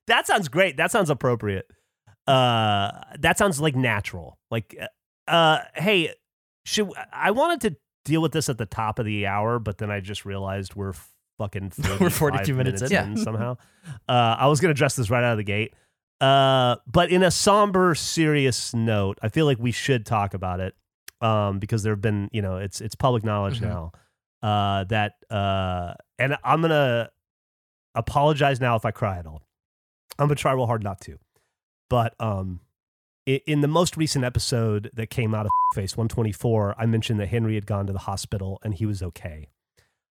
[0.07, 0.78] that sounds great.
[0.78, 1.68] That sounds appropriate.
[2.28, 4.38] Uh, that sounds like natural.
[4.51, 4.78] Like,
[5.28, 6.13] uh, hey,
[6.66, 9.91] should I wanted to deal with this at the top of the hour, but then
[9.91, 10.93] I just realized we're
[11.38, 12.91] fucking 45 42 minutes in.
[12.93, 13.57] in somehow.
[14.07, 15.74] Uh, I was gonna address this right out of the gate.
[16.22, 20.74] Uh, but in a somber, serious note, I feel like we should talk about it.
[21.22, 23.68] Um, because there have been, you know, it's it's public knowledge Mhm.
[23.68, 23.91] now.
[24.46, 27.10] Uh, that uh, and I'm gonna
[27.96, 29.41] apologize now if I cry at all.
[30.20, 31.18] I'm gonna try real hard not to.
[31.89, 32.60] But um,
[33.26, 37.56] in the most recent episode that came out of Face 124, I mentioned that Henry
[37.56, 39.48] had gone to the hospital and he was okay.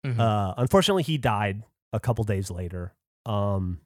[0.06, 0.18] Mhm.
[0.18, 2.94] Uh, unfortunately, he died a couple days later.
[3.26, 3.80] Um,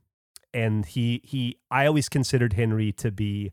[0.55, 3.51] and he he I always considered Henry to be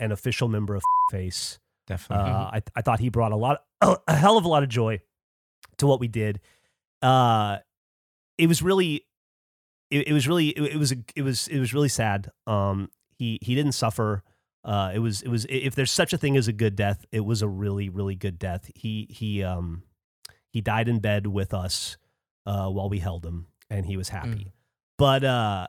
[0.00, 1.58] an official member of Face.
[1.86, 2.32] Definitely.
[2.32, 5.00] Uh, I I thought he brought a lot, a hell of a lot of joy
[5.78, 6.40] to what we did.
[7.00, 7.58] Uh,
[8.38, 9.04] it was really,
[9.90, 12.30] it, it was really, it, it was, a, it was, it was really sad.
[12.46, 14.22] Um, he he didn't suffer.
[14.64, 15.46] Uh, it was, it was.
[15.48, 18.38] If there's such a thing as a good death, it was a really, really good
[18.38, 18.70] death.
[18.74, 19.82] He he um,
[20.52, 21.96] he died in bed with us
[22.46, 24.28] uh, while we held him, and he was happy.
[24.28, 24.52] Mm.
[24.98, 25.66] But uh,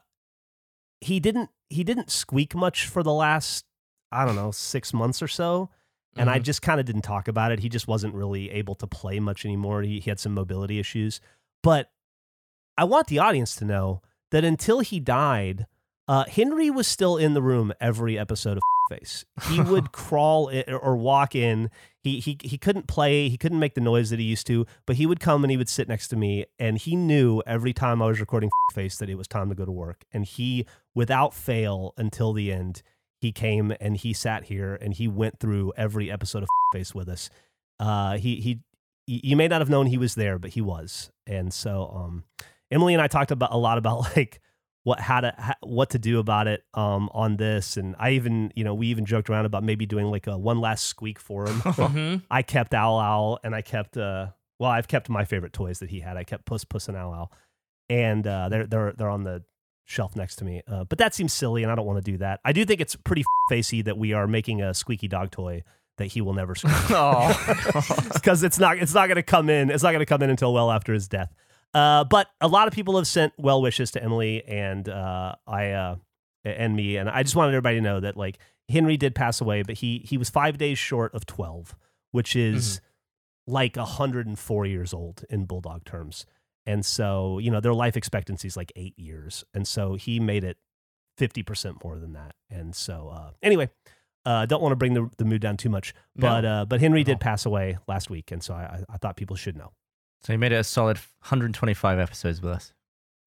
[1.02, 3.66] he didn't he didn't squeak much for the last
[4.12, 5.70] I don't know six months or so
[6.16, 6.44] and I Mhm.
[6.44, 7.60] just kind of didn't talk about it.
[7.60, 9.82] He just wasn't really able to play much anymore.
[9.82, 11.20] He, he had some mobility issues.
[11.62, 11.90] But
[12.78, 14.02] I want the audience to know
[14.32, 15.68] that until he died,
[16.08, 19.24] uh, Henry was still in the room every episode of Face.
[19.50, 21.70] He would crawl i or walk in.
[22.02, 23.30] He, he he couldn't play.
[23.30, 24.66] He couldn't make the noise that he used to.
[24.86, 27.72] But he would come and he would sit next to me, and he knew every
[27.72, 30.04] time I was recording Face that it was time to go to work.
[30.12, 32.82] And he, without fail, until the end,
[33.24, 37.10] he came and he sat here and he went through every episode of Face with
[37.10, 37.30] us.
[37.80, 38.60] Uh, he he,
[39.08, 41.12] you may not have known he was there, but he was.
[41.28, 42.24] And so, um,
[42.72, 44.40] Emily and I talked about a lot about like
[44.84, 48.52] what how to ha, what to do about it um on this, and I even
[48.56, 51.48] you know we even joked around about maybe doing like a one last squeak for
[51.48, 51.62] him.
[51.62, 52.22] Mhm.
[52.30, 54.28] I kept Owl Owl and I kept uh
[54.60, 56.18] well I've kept my favorite toys that he had.
[56.18, 57.32] I kept Puss Puss and Owl Owl,
[57.90, 59.44] and uh, they're they're they're on the
[59.86, 60.62] shelf next to me.
[60.68, 62.40] Uh, but that seems silly, and I don't want to do that.
[62.46, 65.64] I do think it's pretty facey that we are making a squeaky dog toy
[65.98, 66.74] that he will never squeak
[68.14, 69.70] because it's not it's not going to come in.
[69.70, 71.34] It's not going to come in until well after his death.
[71.74, 75.72] Uh, but a lot of people have sent well wishes to Emily and uh, I
[75.72, 75.96] uh,
[76.46, 78.38] and me, and I just wanted everybody to know that like
[78.70, 81.76] Henry did pass away, but he he was five days short of twelve,
[82.12, 82.82] which is
[83.48, 86.26] like hundred and four years old in bulldog terms.
[86.66, 90.44] And so you know their life expectancy is like eight years, and so he made
[90.44, 90.58] it
[91.18, 92.36] fifty percent more than that.
[92.50, 93.70] And so uh, anyway,
[94.26, 96.50] uh, don't want to bring the, the mood down too much, but No.
[96.50, 97.06] uh, but Henry No.
[97.06, 99.72] did pass away last week, and so I, I- I thought people should know.
[100.22, 102.74] So he made it a solid 125 episodes with us.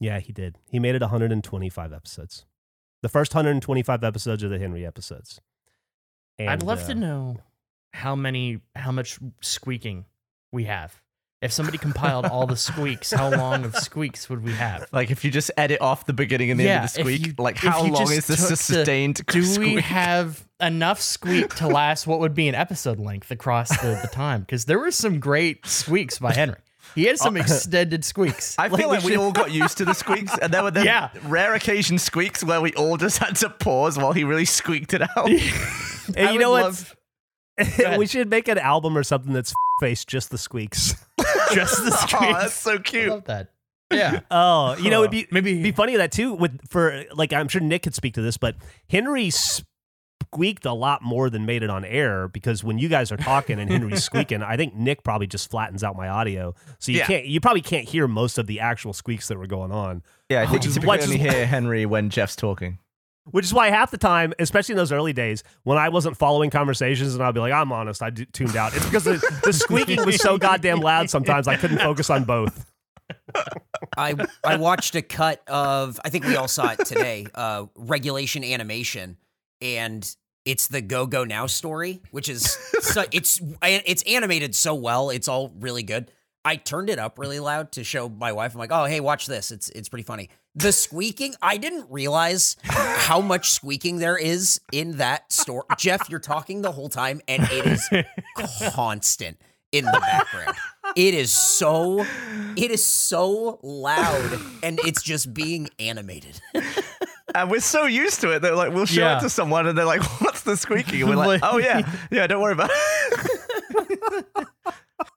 [0.00, 0.56] Yeah, he did.
[0.70, 2.46] He made it 125 episodes.
[3.02, 5.40] The first 125 episodes are the Henry episodes.
[6.38, 7.36] I'd love uh, to know
[7.92, 10.06] how many, how much squeaking
[10.52, 11.02] we have.
[11.46, 14.88] If somebody compiled all the squeaks, how long of squeaks would we have?
[14.92, 17.26] Like if you just edit off the beginning and the Yeah, end of the squeak,
[17.28, 19.32] you- like how long is this took the- sustained squeak?
[19.32, 19.74] Do squeak?
[19.76, 24.08] we have enough squeak to last what would be an episode length across the, the
[24.12, 24.40] time?
[24.40, 26.56] Because there were some great squeaks by Henry.
[26.96, 28.56] He had some oh, extended squeaks.
[28.58, 30.84] I feel like we should- all got used to the squeaks, and there were then
[30.86, 31.10] Yeah.
[31.26, 35.02] rare occasion squeaks where we all just had to pause while he really squeaked it
[35.02, 35.28] out.
[35.28, 36.62] And I you know what?
[36.64, 36.96] love
[37.98, 40.94] we should make an album or something that's face just the squeaks.
[41.54, 43.02] just the oh, that's so cute.
[43.02, 43.08] I cute.
[43.10, 43.48] love that.
[43.92, 44.20] Yeah.
[44.30, 46.34] Oh, you know, it'd be Maybe be funny that too.
[46.34, 48.56] With for like, I'm sure Nick could speak to this, but
[48.90, 53.16] Henry squeaked a lot more than made it on air because when you guys are
[53.16, 56.98] talking and Henry's squeaking, I think Nick probably just flattens out my audio, so you
[56.98, 57.06] Yeah.
[57.06, 60.02] can't, you probably can't hear most of the actual squeaks that were going on.
[60.28, 62.78] Yeah, I think Which you is- typically which is- only hear Henry when Geoff's talking.
[63.32, 66.48] Which is why half the time, especially in those early days, when I wasn't following
[66.48, 68.74] conversations and I'd be like, I'm honest, I d- tuned out.
[68.74, 72.70] It's because the, the squeaking was so goddamn loud sometimes I couldn't focus on both.
[73.96, 74.14] I
[74.44, 77.26] I watched a cut of I think we all saw it today.
[77.34, 79.16] Uh, regulation animation,
[79.60, 80.08] and
[80.44, 85.10] it's the Go Go Now story, which is so, it's it's animated so well.
[85.10, 86.10] It's all really good.
[86.44, 88.54] I turned it up really loud to show my wife.
[88.54, 89.50] I'm like, oh hey, watch this.
[89.50, 90.30] It's it's pretty funny.
[90.56, 95.66] The squeaking, I didn't realize how much squeaking there is in that store.
[95.76, 97.86] Geoff, you're talking the whole time, and it is
[98.72, 99.38] constant
[99.72, 100.56] in the background.
[100.96, 102.06] It is so
[102.56, 106.40] it is so loud and it's just being animated.
[107.34, 109.18] And we're so used to it that like we'll show Yeah.
[109.18, 111.82] it to someone and they're like, "What's the squeaking?" And we're like, Like- "Oh yeah,
[112.10, 114.26] yeah, don't worry about it."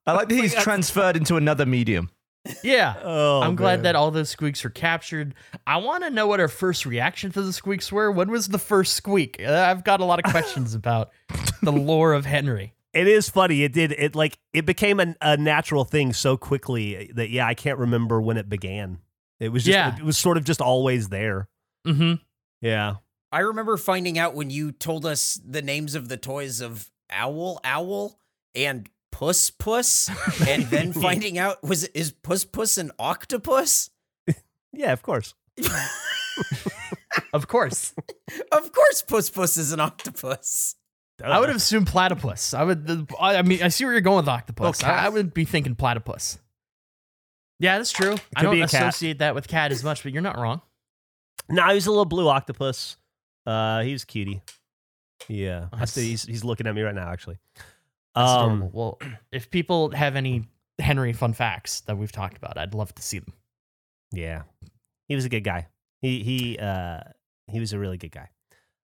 [0.05, 2.09] I like that he's transferred into another medium.
[2.63, 2.95] Yeah.
[3.03, 3.83] Oh, I'm glad man.
[3.83, 5.33] that all those squeaks are captured.
[5.65, 8.11] I want to know what our first reaction to the squeaks were.
[8.11, 9.41] When was the first squeak?
[9.43, 11.09] Uh, I've got a lot of questions about
[11.61, 12.73] the lore of Henry.
[12.93, 13.63] It is funny.
[13.63, 13.91] It did.
[13.93, 18.21] It like it became a, a natural thing so quickly that yeah, I can't remember
[18.21, 18.99] when it began.
[19.39, 19.73] It was just.
[19.73, 19.95] Yeah.
[19.95, 21.47] It was sort of just always there.
[21.87, 22.15] Mm-hmm.
[22.61, 22.95] Yeah.
[23.31, 27.59] I remember finding out when you told us the names of the toys of Owl
[27.63, 28.19] Owl
[28.55, 28.89] and
[29.19, 30.09] Puss Puss,
[30.47, 33.89] and then finding out was is Puss Puss an octopus?
[34.71, 34.93] Yeah.
[34.93, 35.33] Of course.
[37.33, 37.93] Of course.
[38.51, 40.75] Of course, Puss Puss is an octopus.
[41.23, 42.53] I would have assumed platypus.
[42.53, 43.07] I would.
[43.19, 44.83] I I mean, I see where you're going with octopus.
[44.83, 45.07] Oh, I.
[45.07, 46.37] I would be thinking platypus.
[47.59, 48.15] Yeah, that's true.
[48.35, 48.73] I don't be cat.
[48.73, 50.61] associate that with cat as much, but you're not wrong.
[51.49, 52.95] No, he's a little blue octopus.
[53.45, 54.41] Uh, he's cutie.
[55.27, 56.09] Yeah, I see.
[56.09, 57.09] He's he's looking at me right now.
[57.09, 57.39] Actually.
[58.15, 58.69] That's Um.
[58.71, 58.99] Well,
[59.31, 60.47] if people have any
[60.79, 63.33] Henry fun facts that we've talked about, I'd love to see them.
[64.11, 64.43] Yeah,
[65.07, 65.67] he was a good guy.
[66.01, 67.01] He he uh
[67.47, 68.29] he was a really good guy.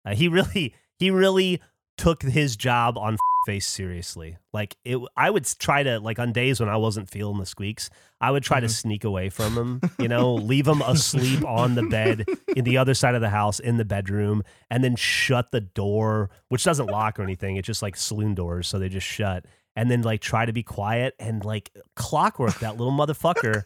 [0.04, 1.60] Uh, he really he really
[1.96, 4.38] took his job on face seriously.
[4.53, 7.90] Like it, I would try to like on days when I wasn't feeling the squeaks,
[8.20, 8.72] I would try to mm-hmm.
[8.72, 9.80] sneak away from him.
[9.99, 12.24] You know, leave him asleep on the bed
[12.57, 16.30] in the other side of the house in the bedroom, and then shut the door,
[16.49, 17.57] which doesn't lock or anything.
[17.57, 19.47] It's just like saloon doors, so they just shut.
[19.74, 23.62] And then like try to be quiet and like clockwork that little motherfucker.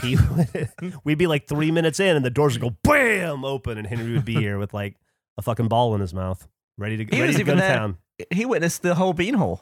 [0.00, 0.16] He
[1.04, 4.12] we'd be like three minutes in, and the doors would go bam open, and Henry
[4.12, 4.96] would be here with like
[5.36, 6.46] a fucking ball in his mouth,
[6.78, 7.76] ready to, He ready was to go to there.
[7.76, 7.98] town.
[8.30, 9.60] He witnessed the whole beanhole.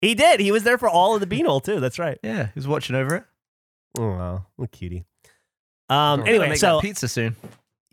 [0.00, 0.40] He did.
[0.40, 1.80] He was there for all of the beanhole too.
[1.80, 2.18] That's right.
[2.22, 3.24] Yeah, he was watching over it.
[3.98, 4.46] Oh, wow.
[4.56, 5.04] what cutie.
[5.88, 6.20] Um.
[6.20, 7.34] We're Anyway, make so that pizza soon.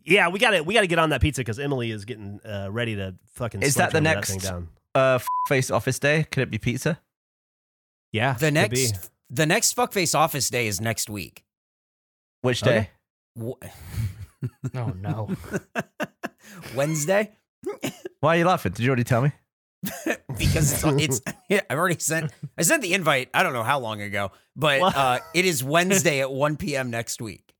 [0.03, 2.39] yeah, we got to we got to get on that pizza because Emily is getting
[2.45, 3.61] uh, ready to fucking.
[3.63, 4.67] Is that the sledgehammer next- thing down?
[4.93, 6.23] Uh, face office day.
[6.31, 6.99] Could it be pizza?
[8.11, 8.33] Yeah.
[8.33, 8.85] The could be.
[8.87, 11.43] next the next fuckface office day is next week.
[12.41, 12.91] Which day?
[13.37, 13.53] Wh-
[14.75, 15.29] Oh no.
[16.75, 17.31] Wednesday
[18.19, 18.73] Why are you laughing?
[18.73, 19.31] Did you already tell me?
[20.37, 23.29] because it's, it's yeah, I've already sent I sent the invite.
[23.33, 24.95] I don't know how long ago, but What?
[24.95, 26.89] uh, it is Wednesday at 1 p.m.
[26.91, 27.53] next week.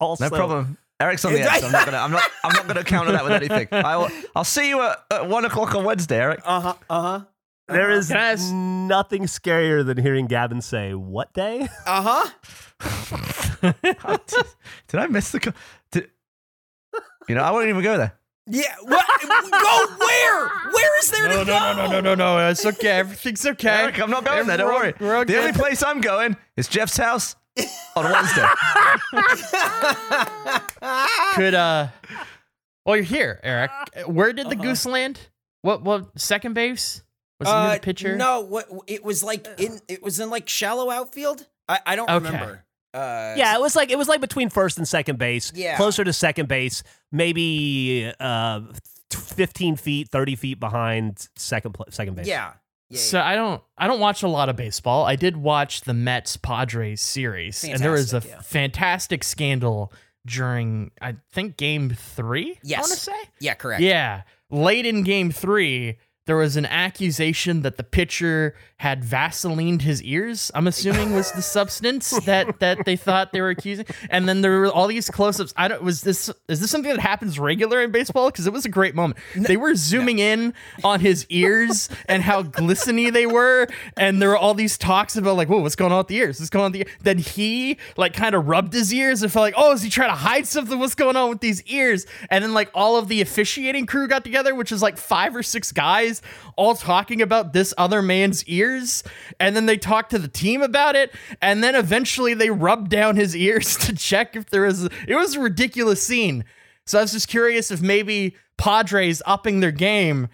[0.00, 0.78] also, No problem.
[1.00, 1.60] Eric's on the edge.
[1.60, 1.98] so I'm not gonna.
[1.98, 2.22] I'm not.
[2.44, 3.66] I'm not gonna counter that with anything.
[3.72, 4.08] I will.
[4.36, 6.40] I'll see you at, at one o'clock on Wednesday, Eric.
[6.44, 6.74] Uh huh.
[6.88, 7.20] Uh huh.
[7.66, 12.30] There is Can nothing scarier than hearing Gavin say, "What day?" Uh huh.
[13.82, 14.46] did,
[14.88, 15.40] did I miss the?
[15.40, 15.52] Co-
[15.90, 16.10] did,
[17.28, 18.12] you know, I won't even go there.
[18.46, 18.74] Yeah.
[18.82, 19.06] What?
[19.22, 20.48] go where?
[20.70, 21.58] Where is there No, to no, go?
[21.58, 22.36] no, no, no, no, no.
[22.38, 22.48] no.
[22.50, 22.88] It's okay.
[22.90, 23.68] Everything's okay.
[23.68, 24.58] Eric, I'm not going there.
[24.58, 24.94] Don't We're- worry.
[25.00, 27.36] we're all the only place I'm going is Geoff's house
[27.96, 28.46] on Wednesday.
[31.34, 31.88] Could uh
[32.84, 33.70] Well, you're here, Eric.
[34.06, 35.18] Where did the goose land?
[35.62, 37.02] What what second base?
[37.40, 38.16] Was he Uh, the pitcher?
[38.16, 41.46] No, what it was like in it was in like shallow outfield.
[41.68, 42.24] I, I don't Okay.
[42.26, 42.63] remember.
[42.94, 45.52] Uh, Yeah, it was like it was like between first and second base.
[45.54, 45.76] Yeah.
[45.76, 46.82] closer to second base,
[47.12, 48.60] maybe uh,
[49.10, 52.26] fifteen feet, thirty feet behind second pla second base.
[52.26, 52.52] yeah,
[52.90, 52.98] yeah.
[52.98, 55.04] So I don't I don't watch a lot of baseball.
[55.04, 58.42] I did watch the Mets Padres series, and there was a Fantastic, yeah.
[58.42, 59.92] fantastic scandal
[60.26, 62.52] during I think game three.
[62.52, 62.80] I Yes.
[62.80, 63.12] want to say.
[63.40, 63.82] yeah, correct.
[63.82, 64.22] Yeah.
[64.50, 70.50] Late in game three, there was an accusation that the pitcher had Vaselined his ears.
[70.54, 73.86] I'm assuming was the substance that that they thought they were accusing.
[74.10, 75.52] And then there were all these close-ups.
[75.56, 78.30] I don't was this is this something that happens regular in baseball?
[78.30, 79.18] Because it was a great moment.
[79.36, 83.68] They were zooming in on his ears and how glisteny they were.
[83.96, 86.40] And there were all these talks about like, whoa, what's going on with the ears?
[86.40, 86.96] What's going on with the ear?
[87.02, 90.10] Then he like kind of rubbed his ears and felt like, oh, is he trying
[90.10, 90.78] to hide something?
[90.78, 92.06] What's going on with these ears?
[92.30, 95.42] And then like all of the officiating crew got together, which is like five or
[95.42, 96.13] six guys
[96.56, 99.02] all talking about this other man's ears.
[99.40, 101.12] And then they talked to the team about it.
[101.40, 105.34] And then eventually they rubbed down his ears to check if there was it was
[105.36, 106.44] a ridiculous scene.
[106.86, 110.28] So I was just curious if maybe Padres upping their game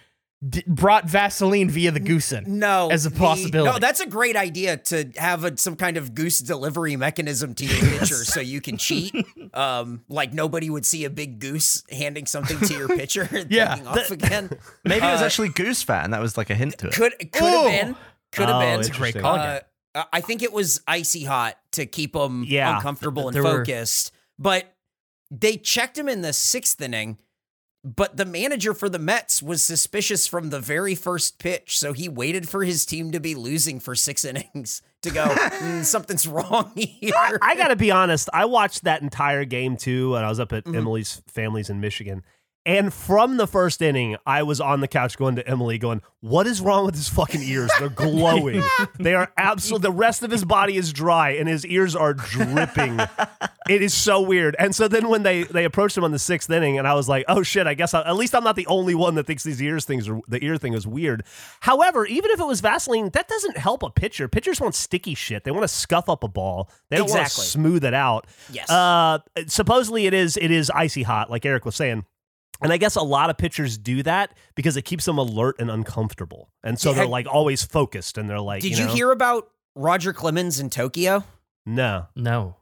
[0.49, 2.47] d- brought Vaseline via the goosen.
[2.47, 3.72] No, as a the- possibility.
[3.72, 7.64] no, that's a great idea to have a, some kind of goose delivery mechanism to
[7.66, 9.14] your pitcher so you can cheat.
[9.55, 13.74] Um, like nobody would see a big goose handing something to your pitcher and Yeah.
[13.74, 14.51] taking off again.
[14.84, 16.95] Maybe it was Uh, actually goose fat, and that was like a hint to it.
[16.95, 17.97] Could could have been.
[18.32, 18.76] Could have Oh, been.
[18.76, 19.22] That's a great interesting.
[19.22, 19.34] call.
[19.36, 19.61] Uh,
[19.95, 22.76] uh, I think it was icy hot to keep him Yeah.
[22.76, 24.12] uncomfortable and There were- focused.
[24.38, 24.72] But
[25.32, 27.18] they checked him in the sixth inning.
[27.83, 32.11] But the manager for the Mets was suspicious from the very first pitch, so he
[32.11, 35.24] waited for his team to be losing for six innings to go.
[35.28, 37.14] "Hmm, something's wrong here.
[37.16, 38.28] I, I got to be honest.
[38.35, 40.76] I watched that entire game too, and I was up at Mhm.
[40.76, 42.22] Emily's family's in Michigan.
[42.66, 46.46] And from the first inning, I was on the couch going to Emily, going, "What
[46.46, 47.70] is wrong with his fucking ears?
[47.78, 48.62] They're glowing.
[48.98, 49.88] they are absolutely.
[49.88, 53.00] The rest of his body is dry, and his ears are dripping.
[53.70, 56.50] it is so weird." And so then when they they approached him on the sixth
[56.50, 57.66] inning, and I was like, "Oh shit!
[57.66, 60.06] I guess I, at least I'm not the only one that thinks these ears things
[60.06, 61.24] are the ear thing is weird."
[61.61, 64.28] However, even if it was Vaseline, that doesn't help a pitcher.
[64.28, 65.44] Pitchers want sticky shit.
[65.44, 66.70] They want to scuff up a ball.
[66.90, 68.26] They don't want to smooth it out.
[68.52, 68.68] yes.
[68.68, 72.04] Uh, supposedly it is it is icy hot, like Eric was saying.
[72.62, 75.70] And I guess a lot of pitchers do that because it keeps them alert and
[75.70, 76.50] uncomfortable.
[76.62, 79.11] And so Yeah, they're like always focused and they're like, Did you, you, know, hear
[79.11, 81.24] about Roger Clemens in Tokyo?
[81.66, 82.06] No.
[82.16, 82.56] No.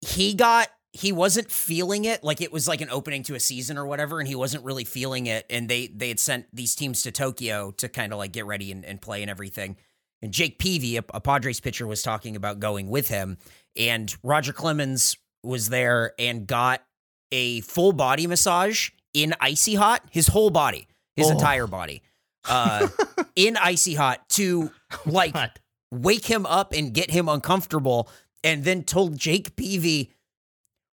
[0.00, 3.78] he got he wasn't feeling it like it was like an opening to a season
[3.78, 7.02] or whatever and he wasn't really feeling it and they they had sent these teams
[7.02, 9.76] to tokyo to kind of like get ready and, and play and everything
[10.20, 13.38] and jake peavy a, a padres pitcher was talking about going with him
[13.76, 16.82] and roger clemens was there and got
[17.30, 20.86] a full body massage in icy hot his whole body
[21.16, 21.32] his Oh.
[21.32, 22.02] entire body
[22.48, 22.88] uh
[23.36, 24.70] in icy hot to
[25.06, 25.50] like God.
[25.90, 28.08] wake him up and get him uncomfortable,
[28.44, 30.10] and then told Jake Peavy,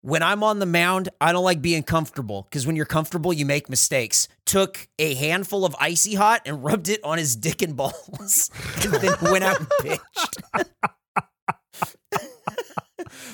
[0.02, 3.46] when I'm on the mound, I don't like being comfortable because when you're comfortable, you
[3.46, 4.28] make mistakes.
[4.46, 8.50] Took a handful of icy hot and rubbed it on his dick and balls,
[8.84, 10.68] and then went out and pitched.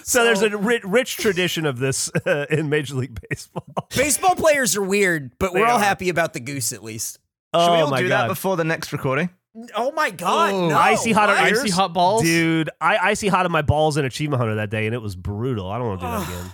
[0.04, 3.66] So, there's a ri- rich tradition of this uh, in Major League Baseball.
[3.95, 5.84] baseball players are weird, but They we're all are.
[5.84, 7.20] happy about the goose at least.
[7.56, 8.24] Should we oh all my do god.
[8.24, 9.30] that before the next recording?
[9.76, 10.70] Oh my god, Oh.
[10.70, 10.78] no!
[10.78, 11.43] Icy hot or What?
[11.43, 12.24] Icy hot balls?
[12.24, 15.16] Dude, I icy hot in my balls in Achievement Hunter that day and it was
[15.16, 15.70] brutal.
[15.70, 16.54] I don't want to do that again.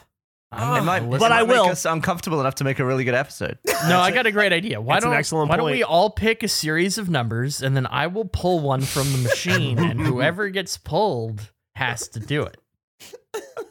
[0.52, 1.66] I'm It might, But might I make will.
[1.68, 3.58] us uncomfortable enough to make a really good episode.
[3.88, 4.82] No, I got a great idea.
[4.82, 7.88] Why It's don't excellent Why don't we all pick a series of numbers and then
[7.88, 12.58] I will pull one from the machine, and whoever gets pulled has to do it.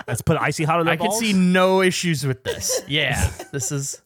[0.06, 2.82] Let's put icy hot on their I can see no issues with this.
[2.88, 4.00] Yeah, this is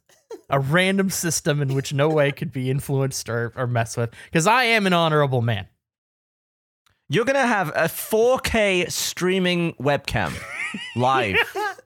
[0.51, 4.11] a random system in which no way could be influenced or, or messed with.
[4.27, 5.67] Because I am an honorable man.
[7.09, 10.33] You're gonna have a 4K streaming webcam
[10.97, 11.37] live.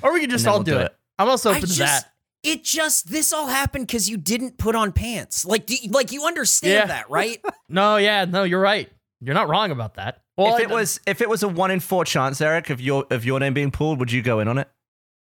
[0.00, 0.84] Or we could just And then all we'll do, do it.
[0.86, 0.96] it.
[1.18, 2.12] I'm also I open to just, that.
[2.44, 5.44] it just this all happened because you didn't put on pants.
[5.44, 6.86] Like, do you, like you understand Yeah.
[6.86, 7.40] that, right?
[7.68, 8.88] No, yeah, no, you're right.
[9.20, 10.22] You're not wrong about that.
[10.38, 13.06] Well, if it was if it was a one in four chance, Eric, of your
[13.10, 14.68] of your name being pulled, would you go in on it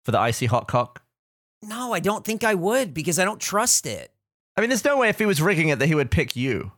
[0.04, 1.02] for the icy hot cock?
[1.62, 4.12] No, I don't think I would because I don't trust it.
[4.56, 6.72] I mean, there's no way if he was rigging it that he would pick you.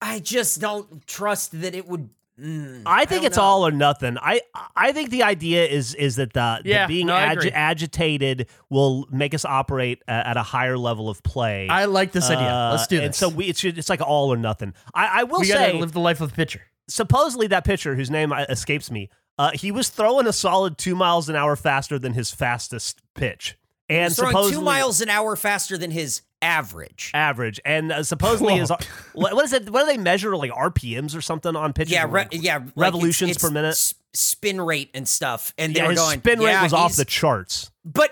[0.00, 2.08] I just don't trust that it would.
[2.40, 3.42] mm, I think don't it's know.
[3.42, 4.16] all or nothing.
[4.20, 4.40] I
[4.74, 9.06] I think the idea is is that the, the being no, I agi- agitated will
[9.10, 11.68] make us operate a- at a higher level of play.
[11.68, 12.46] I like this idea.
[12.48, 13.04] Uh, Let's do this.
[13.06, 14.72] And so we, it's it's like all or nothing.
[14.94, 16.62] I, I will we gotta say, live the life of the pitcher.
[16.88, 19.08] Supposedly that pitcher whose name uh, escapes me,
[19.38, 23.56] uh, he was throwing a solid two miles an hour faster than his fastest pitch,
[23.88, 27.10] and supposedly two miles an hour faster than his average.
[27.14, 28.70] average, and uh, supposedly his
[29.14, 29.70] what what is it?
[29.70, 31.92] What do they measure like RPMs or something on pitches?
[31.92, 33.68] Yeah, re- yeah, like, it's- revolutions it's per minute?
[33.68, 36.18] s- spin rate and stuff, and they yeah, were his going.
[36.18, 37.70] spin rate yeah, was off the charts.
[37.84, 38.10] But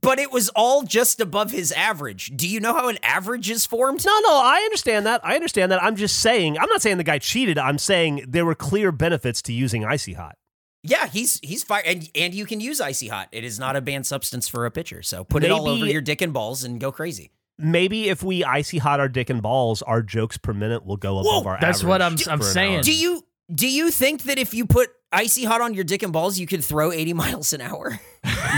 [0.00, 2.32] but it was all just above his average.
[2.36, 4.04] Do you know how an average is formed?
[4.04, 5.24] No, no, I understand that.
[5.24, 5.82] I understand that.
[5.82, 6.58] I'm just saying.
[6.58, 7.58] I'm not saying the guy cheated.
[7.58, 10.36] I'm saying there were clear benefits to using icy hot.
[10.82, 13.28] Yeah, he's he's fire, and and you can use icy hot.
[13.32, 16.02] It is not a banned substance for a pitcher, so put it all over your
[16.02, 17.30] dick and balls and go crazy.
[17.56, 21.18] Maybe if we icy hot our dick and balls, our jokes per minute will go
[21.20, 21.58] above Whoa, our.
[21.60, 22.74] that's what I'm- I'm saying.
[22.76, 22.82] hour.
[22.82, 23.22] Do you
[23.54, 26.46] do you think that if you put icy hot on your dick and balls, you
[26.46, 27.98] could throw eighty miles an hour?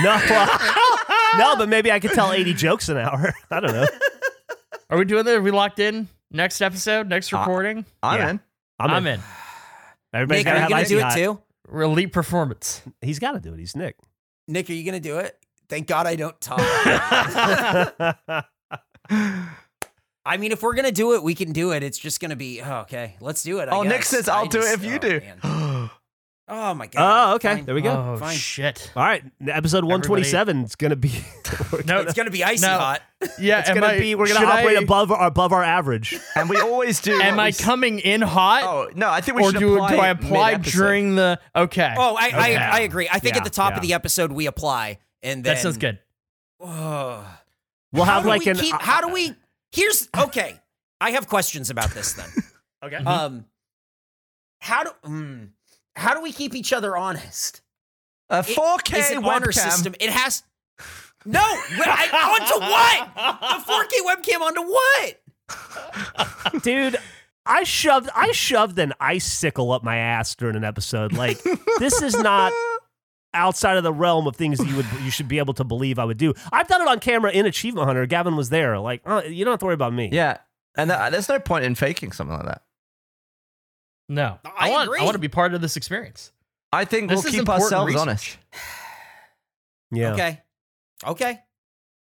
[0.03, 0.21] No,
[1.39, 3.33] no, but maybe I could tell 80 jokes an hour.
[3.51, 3.87] I don't know.
[4.91, 5.35] Are we doing that?
[5.37, 6.09] Are we locked in?
[6.31, 7.85] Next episode, next Uh, recording?
[8.03, 8.31] I'm Yeah.
[8.31, 8.41] in.
[8.79, 9.15] I'm, I'm in.
[9.15, 9.21] in.
[10.13, 11.15] Everybody's Nick, got to are you have gonna icy do it hot.
[11.15, 11.83] too?
[11.83, 12.83] Elite performance.
[13.01, 13.59] He's got to do it.
[13.59, 13.97] He's Nick.
[14.49, 15.37] Nick, are you gonna do it?
[15.69, 16.61] Thank God I don't talk.
[20.29, 21.83] I mean, if we're gonna do it, we can do it.
[21.83, 23.17] It's just gonna be oh, okay.
[23.21, 23.69] Let's do it.
[23.69, 24.09] I Oh, Nick guess.
[24.09, 25.21] says I I'll do it if you oh, do.
[25.21, 25.91] man.
[26.49, 27.31] Oh my god.
[27.33, 27.55] Oh, okay.
[27.57, 27.65] Fine.
[27.65, 27.91] There we go.
[27.91, 28.37] Oh Fine.
[28.37, 28.93] shit.
[28.95, 31.11] All right, episode 127 is going to be.
[31.73, 32.79] we're No, It's gonna be icy No.
[32.79, 33.03] hot.
[33.41, 34.15] Yeah, It's am gonna I- be.
[34.15, 36.17] We're gonna should operate I- above our above our average.
[36.37, 37.21] And we always do.
[37.21, 39.91] Am what I coming in hot, Oh no, I think we or should do, apply
[39.91, 40.77] do I apply mid-episode.
[40.79, 41.41] during the?
[41.57, 41.95] Okay.
[41.99, 42.57] Oh, I, Okay.
[42.57, 43.09] I I agree.
[43.11, 43.77] I think Yeah, at the top yeah.
[43.79, 45.99] of the episode we apply, and then that sounds good.
[46.65, 47.25] Ugh.
[47.93, 48.57] We'll how have do like we an.
[48.57, 49.33] keep, how do we?
[49.73, 50.61] Here's okay.
[51.01, 52.29] I have questions about this then.
[52.85, 52.97] Okay.
[52.97, 53.47] Um,
[54.61, 55.49] how do mm,
[55.97, 57.61] how do we keep each other honest?
[58.31, 59.53] A 4K is it honor webcam.
[59.71, 59.95] system?
[60.01, 60.43] It has
[61.25, 61.41] no.
[61.41, 63.09] I, onto what?
[63.67, 65.21] The 4K webcam onto what?
[66.63, 66.97] dude
[67.45, 71.41] i shoved i shoved an icicle up my ass during an episode like
[71.79, 72.53] this is not
[73.33, 76.05] outside of the realm of things you would you should be able to believe i
[76.05, 79.23] would do i've done it on camera in achievement hunter gavin was there like oh,
[79.23, 80.39] you don't have to worry about me Yeah,
[80.77, 82.63] and th- there's no point in faking something like that.
[84.09, 84.89] No, I want.
[84.89, 85.01] agree.
[85.01, 86.33] I want to be part of this experience.
[86.73, 88.01] I think This we'll keep ourselves research.
[88.01, 88.39] honest.
[89.93, 90.41] yeah Okay.
[91.07, 91.41] Okay.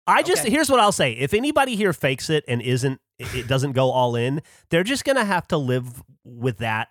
[0.08, 0.52] i just Okay.
[0.52, 3.90] here's what i'll say if anybody here fakes it and isn't it it doesn't go
[3.92, 6.90] all in they're just gonna have to live with that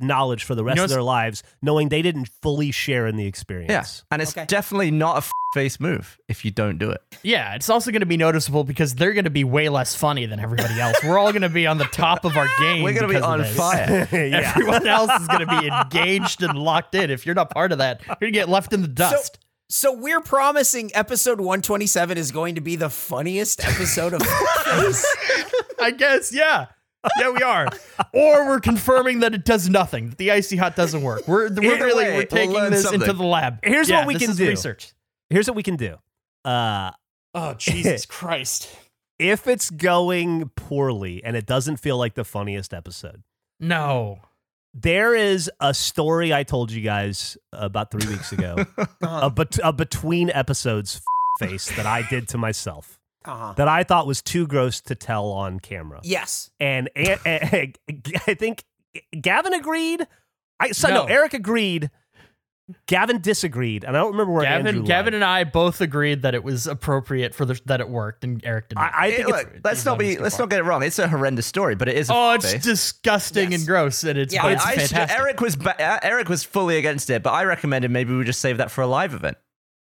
[0.00, 3.26] knowledge for the rest know, of their lives knowing they didn't fully share in the
[3.26, 4.44] experience Yeah, and it's Okay.
[4.46, 7.00] definitely not a f- face move if you don't do it.
[7.22, 10.26] Yeah, it's also going to be noticeable because they're going to be way less funny
[10.26, 10.96] than everybody else.
[11.04, 12.82] We're all going to be on the top of our game.
[12.82, 14.08] We're gonna be on fire.
[14.12, 17.10] yeah Everyone else is going to be engaged and locked in.
[17.10, 19.38] If you're not part of that, you're going to get left in the dust.
[19.70, 25.16] So we're promising episode 127 is going to be the funniest episode of Face.
[25.80, 26.66] I guess, yeah.
[27.20, 27.68] Yeah, we are.
[28.12, 30.10] or we're confirming that it does nothing.
[30.10, 31.26] That the icy hot doesn't work.
[31.28, 33.58] We're, we're Either really way, we're we'll taking learn this into the lab.
[33.64, 34.48] Here's Yeah, what we this can is do.
[34.48, 34.92] Research.
[35.30, 35.96] here's what we can do
[36.44, 36.90] uh
[37.34, 38.68] Oh Jesus Christ!
[39.18, 43.22] if it's going poorly and it doesn't feel like the funniest episode,
[43.60, 44.20] No.
[44.74, 48.56] there is a story I told you guys about three weeks ago,
[49.02, 51.02] a, bet- a between episodes f-
[51.48, 53.54] face that I did to myself Uh-huh.
[53.56, 56.00] that I thought was too gross to tell on camera.
[56.02, 56.50] Yes.
[56.60, 57.78] And, and, and
[58.26, 58.64] I think
[59.20, 60.06] Gavin agreed.
[60.60, 60.94] I so no.
[60.94, 61.04] No.
[61.06, 61.90] Eric agreed.
[62.86, 65.14] Gavin disagreed, and I don't remember where Gavin, Andrew Gavin, lied.
[65.16, 68.70] and I both agreed that it was appropriate for the that it worked, and Eric
[68.70, 68.76] did.
[68.76, 68.94] Not.
[68.94, 70.82] I, I It- think it's, look, let's not be let's gonna not get it wrong.
[70.82, 72.08] It's a horrendous story, but it is.
[72.10, 72.62] Oh, f- it's face.
[72.64, 73.60] disgusting Yes.
[73.60, 75.18] and gross, and it's, Yeah, but I, it's I fantastic.
[75.18, 78.40] Eric was ba- uh, Eric was fully against it, but I recommended maybe we just
[78.40, 79.36] save that for a live event.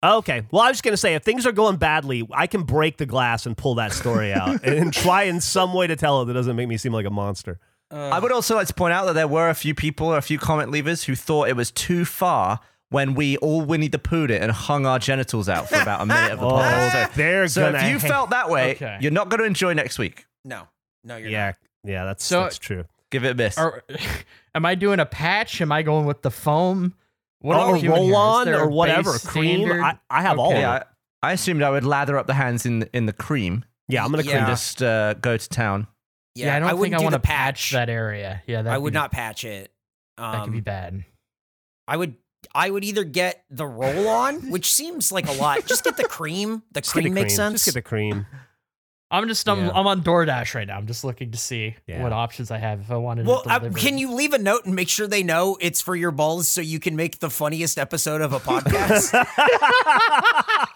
[0.02, 0.42] Okay.
[0.50, 2.96] Well, I was just going to say, if things are going badly, I can break
[2.96, 6.26] the glass and pull that story out and try in some way to tell it
[6.26, 7.58] that doesn't make me seem like a monster.
[7.92, 10.22] I would also like to point out that there were a few people or a
[10.22, 14.30] few comment leavers who thought it was too far when we all Winnie the Poohed
[14.30, 17.10] it and hung our genitals out for about a minute of the Oh, pod.
[17.16, 18.96] they're So if you ha- felt that way, Okay.
[19.00, 20.26] you're not going to enjoy next week.
[20.44, 20.68] No.
[21.02, 21.52] No, you're yeah,
[21.84, 22.84] yeah, that's So- that's true.
[23.10, 23.58] Give it a miss.
[23.58, 23.82] Are,
[24.54, 25.60] am I doing a patch?
[25.60, 26.94] Am I going with the foam?
[27.40, 28.12] What or are we doing here?
[28.12, 29.60] roll on or whatever cream.
[29.66, 29.82] standard?
[29.82, 30.56] I, I have all Okay.
[30.58, 30.82] of yeah.
[31.22, 34.10] I, I assumed I would lather up the hands in in the cream Yeah, I'm
[34.10, 34.32] gonna Yeah.
[34.44, 35.86] cream just uh, go to town.
[36.34, 38.42] Yeah, I don't think wouldn't I want to the patch that area.
[38.46, 39.72] Yeah, I would be- not patch it.
[40.16, 41.04] Um, That could be bad.
[41.88, 42.14] I would
[42.54, 45.66] I would either get the roll on, which seems like a lot.
[45.66, 46.62] Just get the cream.
[46.72, 47.36] The Just get the cream makes cream.
[47.36, 47.64] sense.
[47.64, 48.26] Just get the cream.
[49.12, 49.70] I'm just I'm, Yeah.
[49.74, 50.76] I'm on DoorDash right now.
[50.76, 52.02] I'm just looking to see Yeah.
[52.02, 53.26] what options I have if I wanted.
[53.26, 53.78] well, to uh, deliver.
[53.78, 56.60] can you leave a note and make sure they know it's for your balls so
[56.60, 59.10] you can make the funniest episode of a podcast?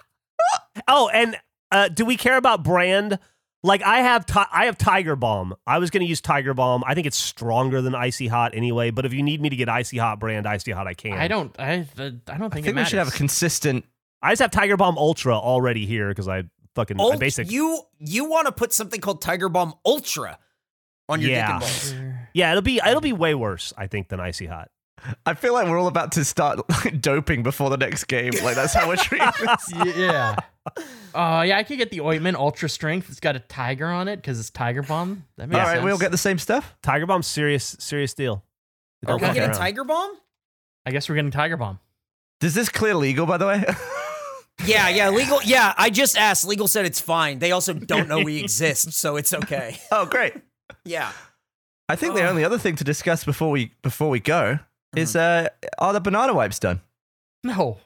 [0.88, 1.36] oh, and
[1.70, 3.18] uh, do we care about brand?
[3.62, 5.54] Like I have, ti- I have Tiger Balm.
[5.66, 6.84] I was going to use Tiger Balm.
[6.86, 8.90] I think it's stronger than Icy Hot anyway.
[8.90, 11.12] But if you need me to get Icy Hot brand Icy Hot, I can.
[11.14, 11.54] I don't.
[11.58, 11.72] I.
[11.72, 13.86] I don't I think, think it we should have a consistent.
[14.20, 17.50] I just have Tiger Balm Ultra already here because I fucking I Ult- basic.
[17.50, 20.38] you you want to put something called Tiger Balm Ultra
[21.08, 21.46] on your Yeah.
[21.46, 21.94] dick and balls.
[22.34, 23.72] yeah, it'll be it'll be way worse.
[23.76, 24.70] I think than Icy Hot.
[25.26, 26.60] I feel like we're all about to start
[27.00, 28.32] doping before the next game.
[28.42, 29.96] Like that's how we're treating this.
[29.96, 30.36] Yeah.
[31.14, 33.10] Oh yeah, I could get the ointment ultra strength.
[33.10, 35.24] It's got a tiger on it because it's Tiger Balm.
[35.36, 35.84] That makes All right, sense.
[35.84, 36.74] we all get the same stuff.
[36.82, 38.42] Tiger Balm, serious serious deal.
[39.02, 39.58] It Are we fuck getting around.
[39.58, 40.10] Tiger Balm?
[40.86, 41.80] I guess we're getting Tiger Balm.
[42.40, 43.62] Does this clear legal, by the way?
[44.66, 45.40] Yeah, yeah, legal.
[45.42, 46.46] Yeah, I just asked.
[46.46, 47.38] Legal said it's fine.
[47.38, 49.78] They also don't know we exist, so it's okay.
[49.92, 50.34] oh, great.
[50.84, 51.10] Yeah.
[51.88, 52.28] I think the Oh.
[52.30, 54.58] only other thing to discuss before we before we go
[54.96, 55.48] is uh,
[55.78, 56.80] are the banana wipes done?
[57.42, 57.78] No.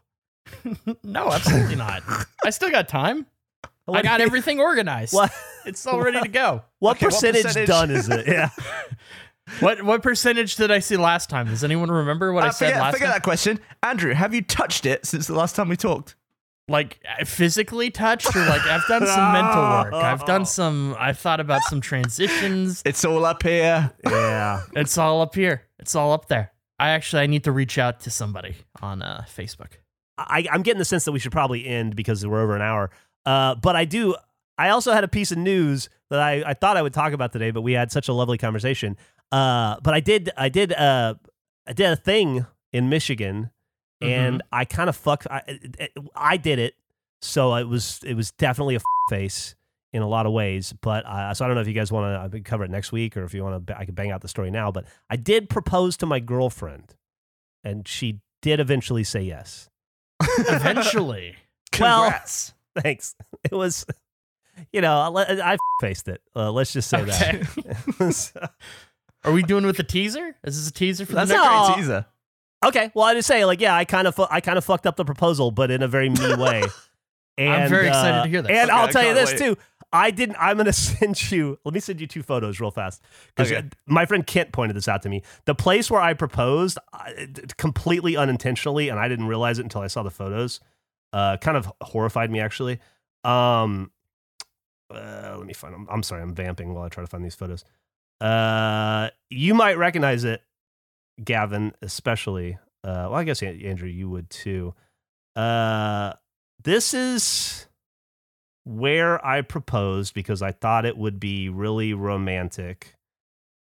[1.03, 2.03] no, absolutely not.
[2.45, 3.27] I still got time.
[3.93, 5.15] I got everything organized.
[5.15, 5.33] What
[5.65, 6.63] It's all ready to go.
[6.79, 7.69] what Okay, what percentage, percentage?
[7.69, 8.29] done is it?
[8.29, 8.51] Yeah.
[9.61, 11.47] What what percentage did I see last time?
[11.49, 13.15] Does anyone remember what I Uh, said forget last forget time?
[13.15, 13.61] that question.
[13.83, 16.15] Andrew, have you touched it since the last time we talked?
[16.69, 19.95] Like uh, physically touched or like I've done some mental work.
[19.95, 22.83] I've done some I've thought about some transitions.
[22.87, 23.91] It's all up here.
[24.05, 24.63] Yeah.
[24.75, 25.63] It's all up here.
[25.79, 26.53] It's all up there.
[26.79, 29.73] I actually I need to reach out to somebody on uh, Facebook.
[30.19, 32.91] I, I'm getting the sense that we should probably end because we're over an hour.
[33.25, 34.17] Uh, but I do.
[34.57, 37.33] I also had a piece of news that I, I thought I would talk about
[37.33, 38.97] today, but we had such a lovely conversation.
[39.31, 41.15] Uh, but I did I did uh,
[41.67, 43.51] I did a thing in Michigan,
[44.01, 45.27] and I kind of fucked.
[45.31, 45.43] I,
[46.15, 46.75] I did it,
[47.23, 48.81] so it was it was definitely a
[49.11, 49.55] face
[49.93, 50.75] in a lot of ways.
[50.81, 53.17] But uh, so I don't know if you guys want to cover it next week
[53.17, 53.79] or if you want to.
[53.79, 54.71] I could bang out the story now.
[54.71, 56.95] But I did propose to my girlfriend,
[57.65, 59.69] and she did eventually say yes.
[60.39, 61.37] Eventually.
[61.79, 62.55] Well- Congrats.
[62.77, 63.15] Thanks.
[63.45, 63.87] It was,
[64.73, 66.21] you know, I, I faced it.
[66.35, 67.43] Uh, let's just say Okay.
[67.99, 68.51] that.
[69.25, 70.35] Are we doing with the teaser?
[70.45, 71.69] Is this a teaser for That's the next?
[71.69, 71.75] No.
[71.77, 72.07] teaser.
[72.65, 72.91] Okay.
[72.95, 74.97] Well, I just say like, yeah, I kind of, fu- I kind of fucked up
[74.97, 76.65] the proposal, but in a very me way.
[77.37, 78.51] And, I'm very excited uh, to hear that.
[78.51, 79.39] And Okay, I'll tell you this wait.
[79.39, 79.57] too.
[79.93, 80.37] I didn't.
[80.39, 81.59] I'm gonna send you.
[81.65, 83.67] Let me send you two photos real fast because Okay.
[83.87, 85.23] my friend Kent pointed this out to me.
[85.47, 89.87] The place where I proposed, I- completely unintentionally, and I didn't realize it until I
[89.87, 90.61] saw the photos.
[91.13, 92.81] Uh, kind of horrified me actually.
[93.25, 93.91] Um,
[94.93, 95.75] uh, let me find.
[95.75, 96.23] I'm, I'm sorry.
[96.23, 97.65] I'm vamping while I try to find these photos.
[98.21, 100.43] Uh, you might recognize it,
[101.23, 102.59] Gavin, especially.
[102.85, 104.75] Uh, well, I guess Andrew, you would too.
[105.37, 106.15] Uh,
[106.63, 107.67] this is
[108.65, 112.95] where I proposed because I thought it would be really romantic.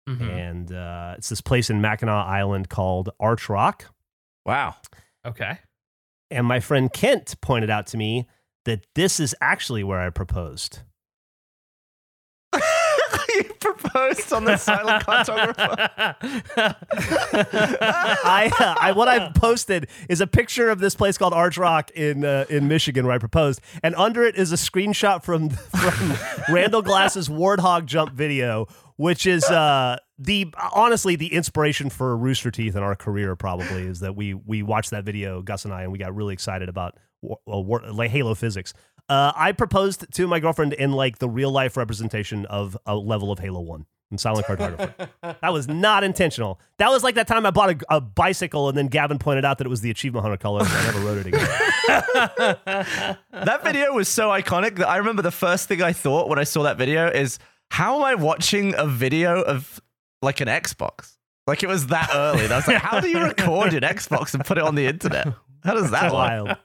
[0.08, 0.30] Mhm.
[0.30, 3.86] And uh, it's this place in Mackinac Island called Arch Rock.
[4.46, 4.76] Wow.
[5.26, 5.60] Okay.
[6.32, 8.28] And my friend Kent pointed out to me
[8.66, 10.80] that this is actually where I proposed.
[13.78, 15.90] proposed on the silent cartographer.
[17.82, 21.92] I, uh, I what I've posted is a picture of this place called Arch Rock
[21.92, 26.14] in uh, in Michigan where I proposed, and under it is a screenshot from from
[26.54, 28.68] Randall Glass's Warthog jump video,
[28.98, 33.36] which is uh, the honestly the inspiration for Rooster Teeth in our career.
[33.36, 36.34] Probably is that we we watched that video, Gus and I, and we got really
[36.34, 38.74] excited about war, uh, war, like Halo physics.
[39.10, 43.32] Uh, I proposed to my girlfriend in like the real life representation of a level
[43.32, 45.10] of Halo One in Silent Cartographer.
[45.42, 46.60] That was not intentional.
[46.78, 49.58] That was like that time I bought a, a bicycle and then Gavin pointed out
[49.58, 51.48] that it was the Achievement Hunter color and I never rode it again.
[53.32, 56.44] that video was so iconic that I remember the first thing I thought when I
[56.44, 57.40] saw that video is
[57.72, 59.82] how am I watching a video of
[60.22, 61.16] like an Xbox?
[61.48, 62.44] Like it was that early.
[62.44, 64.86] And I was like, how do you record an Xbox and put it on the
[64.86, 65.28] internet?
[65.64, 66.58] How does that work?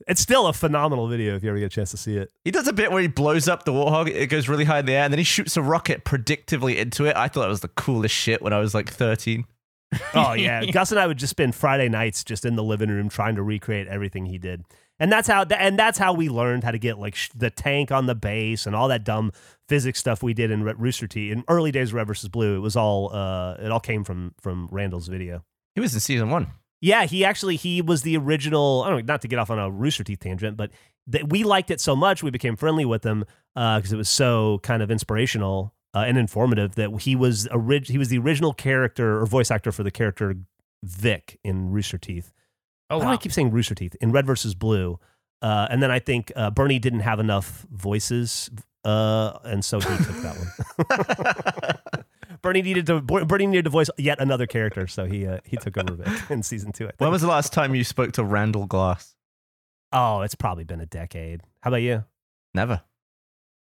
[0.00, 0.10] Wild.
[0.10, 2.30] It's still a phenomenal video if you ever get a chance to see it.
[2.44, 4.86] He does a bit where he blows up the warthog, it goes really high in
[4.86, 7.16] the air, and then he shoots a rocket predictively into it.
[7.16, 9.44] I thought that was the coolest shit when I was like 13.
[10.14, 13.08] Oh yeah, Gus and I would just spend Friday nights just in the living room
[13.08, 14.62] trying to recreate everything he did,
[15.00, 17.90] and that's how and that's how we learned how to get like sh- the tank
[17.90, 19.32] on the base and all that dumb
[19.66, 22.56] physics stuff we did in Re- Rooster Teeth in early days of Red versus Blue.
[22.56, 25.42] It was all uh, it all came from from Randall's video.
[25.74, 26.48] He was in season one.
[26.80, 28.82] Yeah, he actually he was the original.
[28.84, 30.70] I don't know, not to get off on a Rooster Teeth tangent, but
[31.10, 33.24] th- we liked it so much we became friendly with him
[33.54, 37.98] because it was so kind of inspirational uh, and informative that he was orig- he
[37.98, 40.36] was the original character or voice actor for the character
[40.84, 42.32] Vic in Rooster Teeth.
[42.90, 44.98] Oh Why do I keep saying Rooster Teeth in Red versus Blue?
[45.42, 48.50] Uh, and then I think uh, Bernie didn't have enough voices,
[48.84, 51.76] uh, and so he took that one.
[52.42, 55.76] Bernie needed to Bernie needed to voice yet another character, so he uh, he took
[55.76, 56.84] over Vic in season two.
[56.84, 57.00] I think.
[57.00, 59.14] When was the last time you spoke to Randall Glass?
[59.92, 61.42] Oh, it's probably been a decade.
[61.60, 62.04] How about you?
[62.54, 62.82] Never.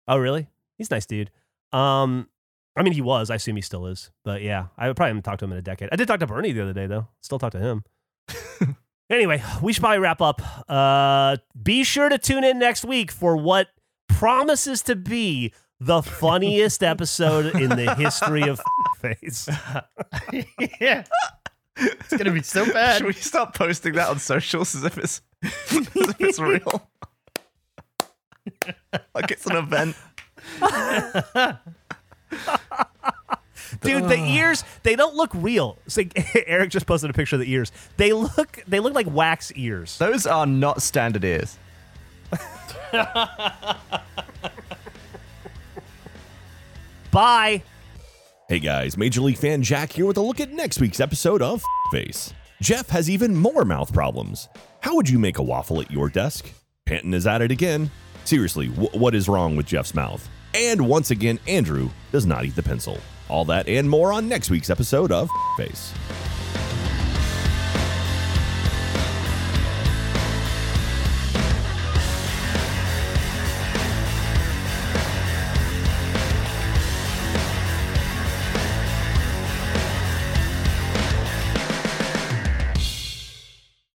[0.06, 0.48] Oh, really?
[0.78, 1.30] He's a nice dude.
[1.72, 2.28] Um,
[2.76, 3.30] I mean, he was.
[3.30, 4.10] I assume he still is.
[4.24, 5.88] But yeah, I probably haven't talked to him in a decade.
[5.92, 7.08] I did talk to Bernie the other day, though.
[7.20, 7.84] Still talk to him.
[9.10, 10.40] anyway, we should probably wrap up.
[10.68, 13.68] Uh, be sure to tune in next week for what
[14.08, 15.52] promises to be
[15.86, 18.60] the funniest episode in the history of
[19.00, 19.48] face.
[20.80, 21.04] yeah.
[21.76, 22.98] It's gonna be so bad.
[22.98, 26.88] Should we stop posting that on socials as if it's as if it's real?
[29.14, 29.96] like it's an event.
[33.80, 35.78] Dude, the ears, they don't look real.
[35.86, 36.12] It's like
[36.46, 37.72] Eric just posted a picture of the ears.
[37.96, 39.96] They look they look like wax ears.
[39.98, 41.58] Those are not standard ears.
[47.12, 47.62] Bye.
[48.48, 51.62] Hey guys, Major League fan Jack here with a look at next week's episode of
[51.92, 52.34] Face.
[52.60, 54.48] Geoff has even more mouth problems.
[54.80, 56.50] How would you make a waffle at your desk?
[56.86, 57.90] Panton is at it again.
[58.24, 60.28] Seriously, wh- what is wrong with Geoff's mouth?
[60.54, 62.98] And once again, Andrew does not eat the pencil.
[63.28, 65.92] All that and more on next week's episode of Face.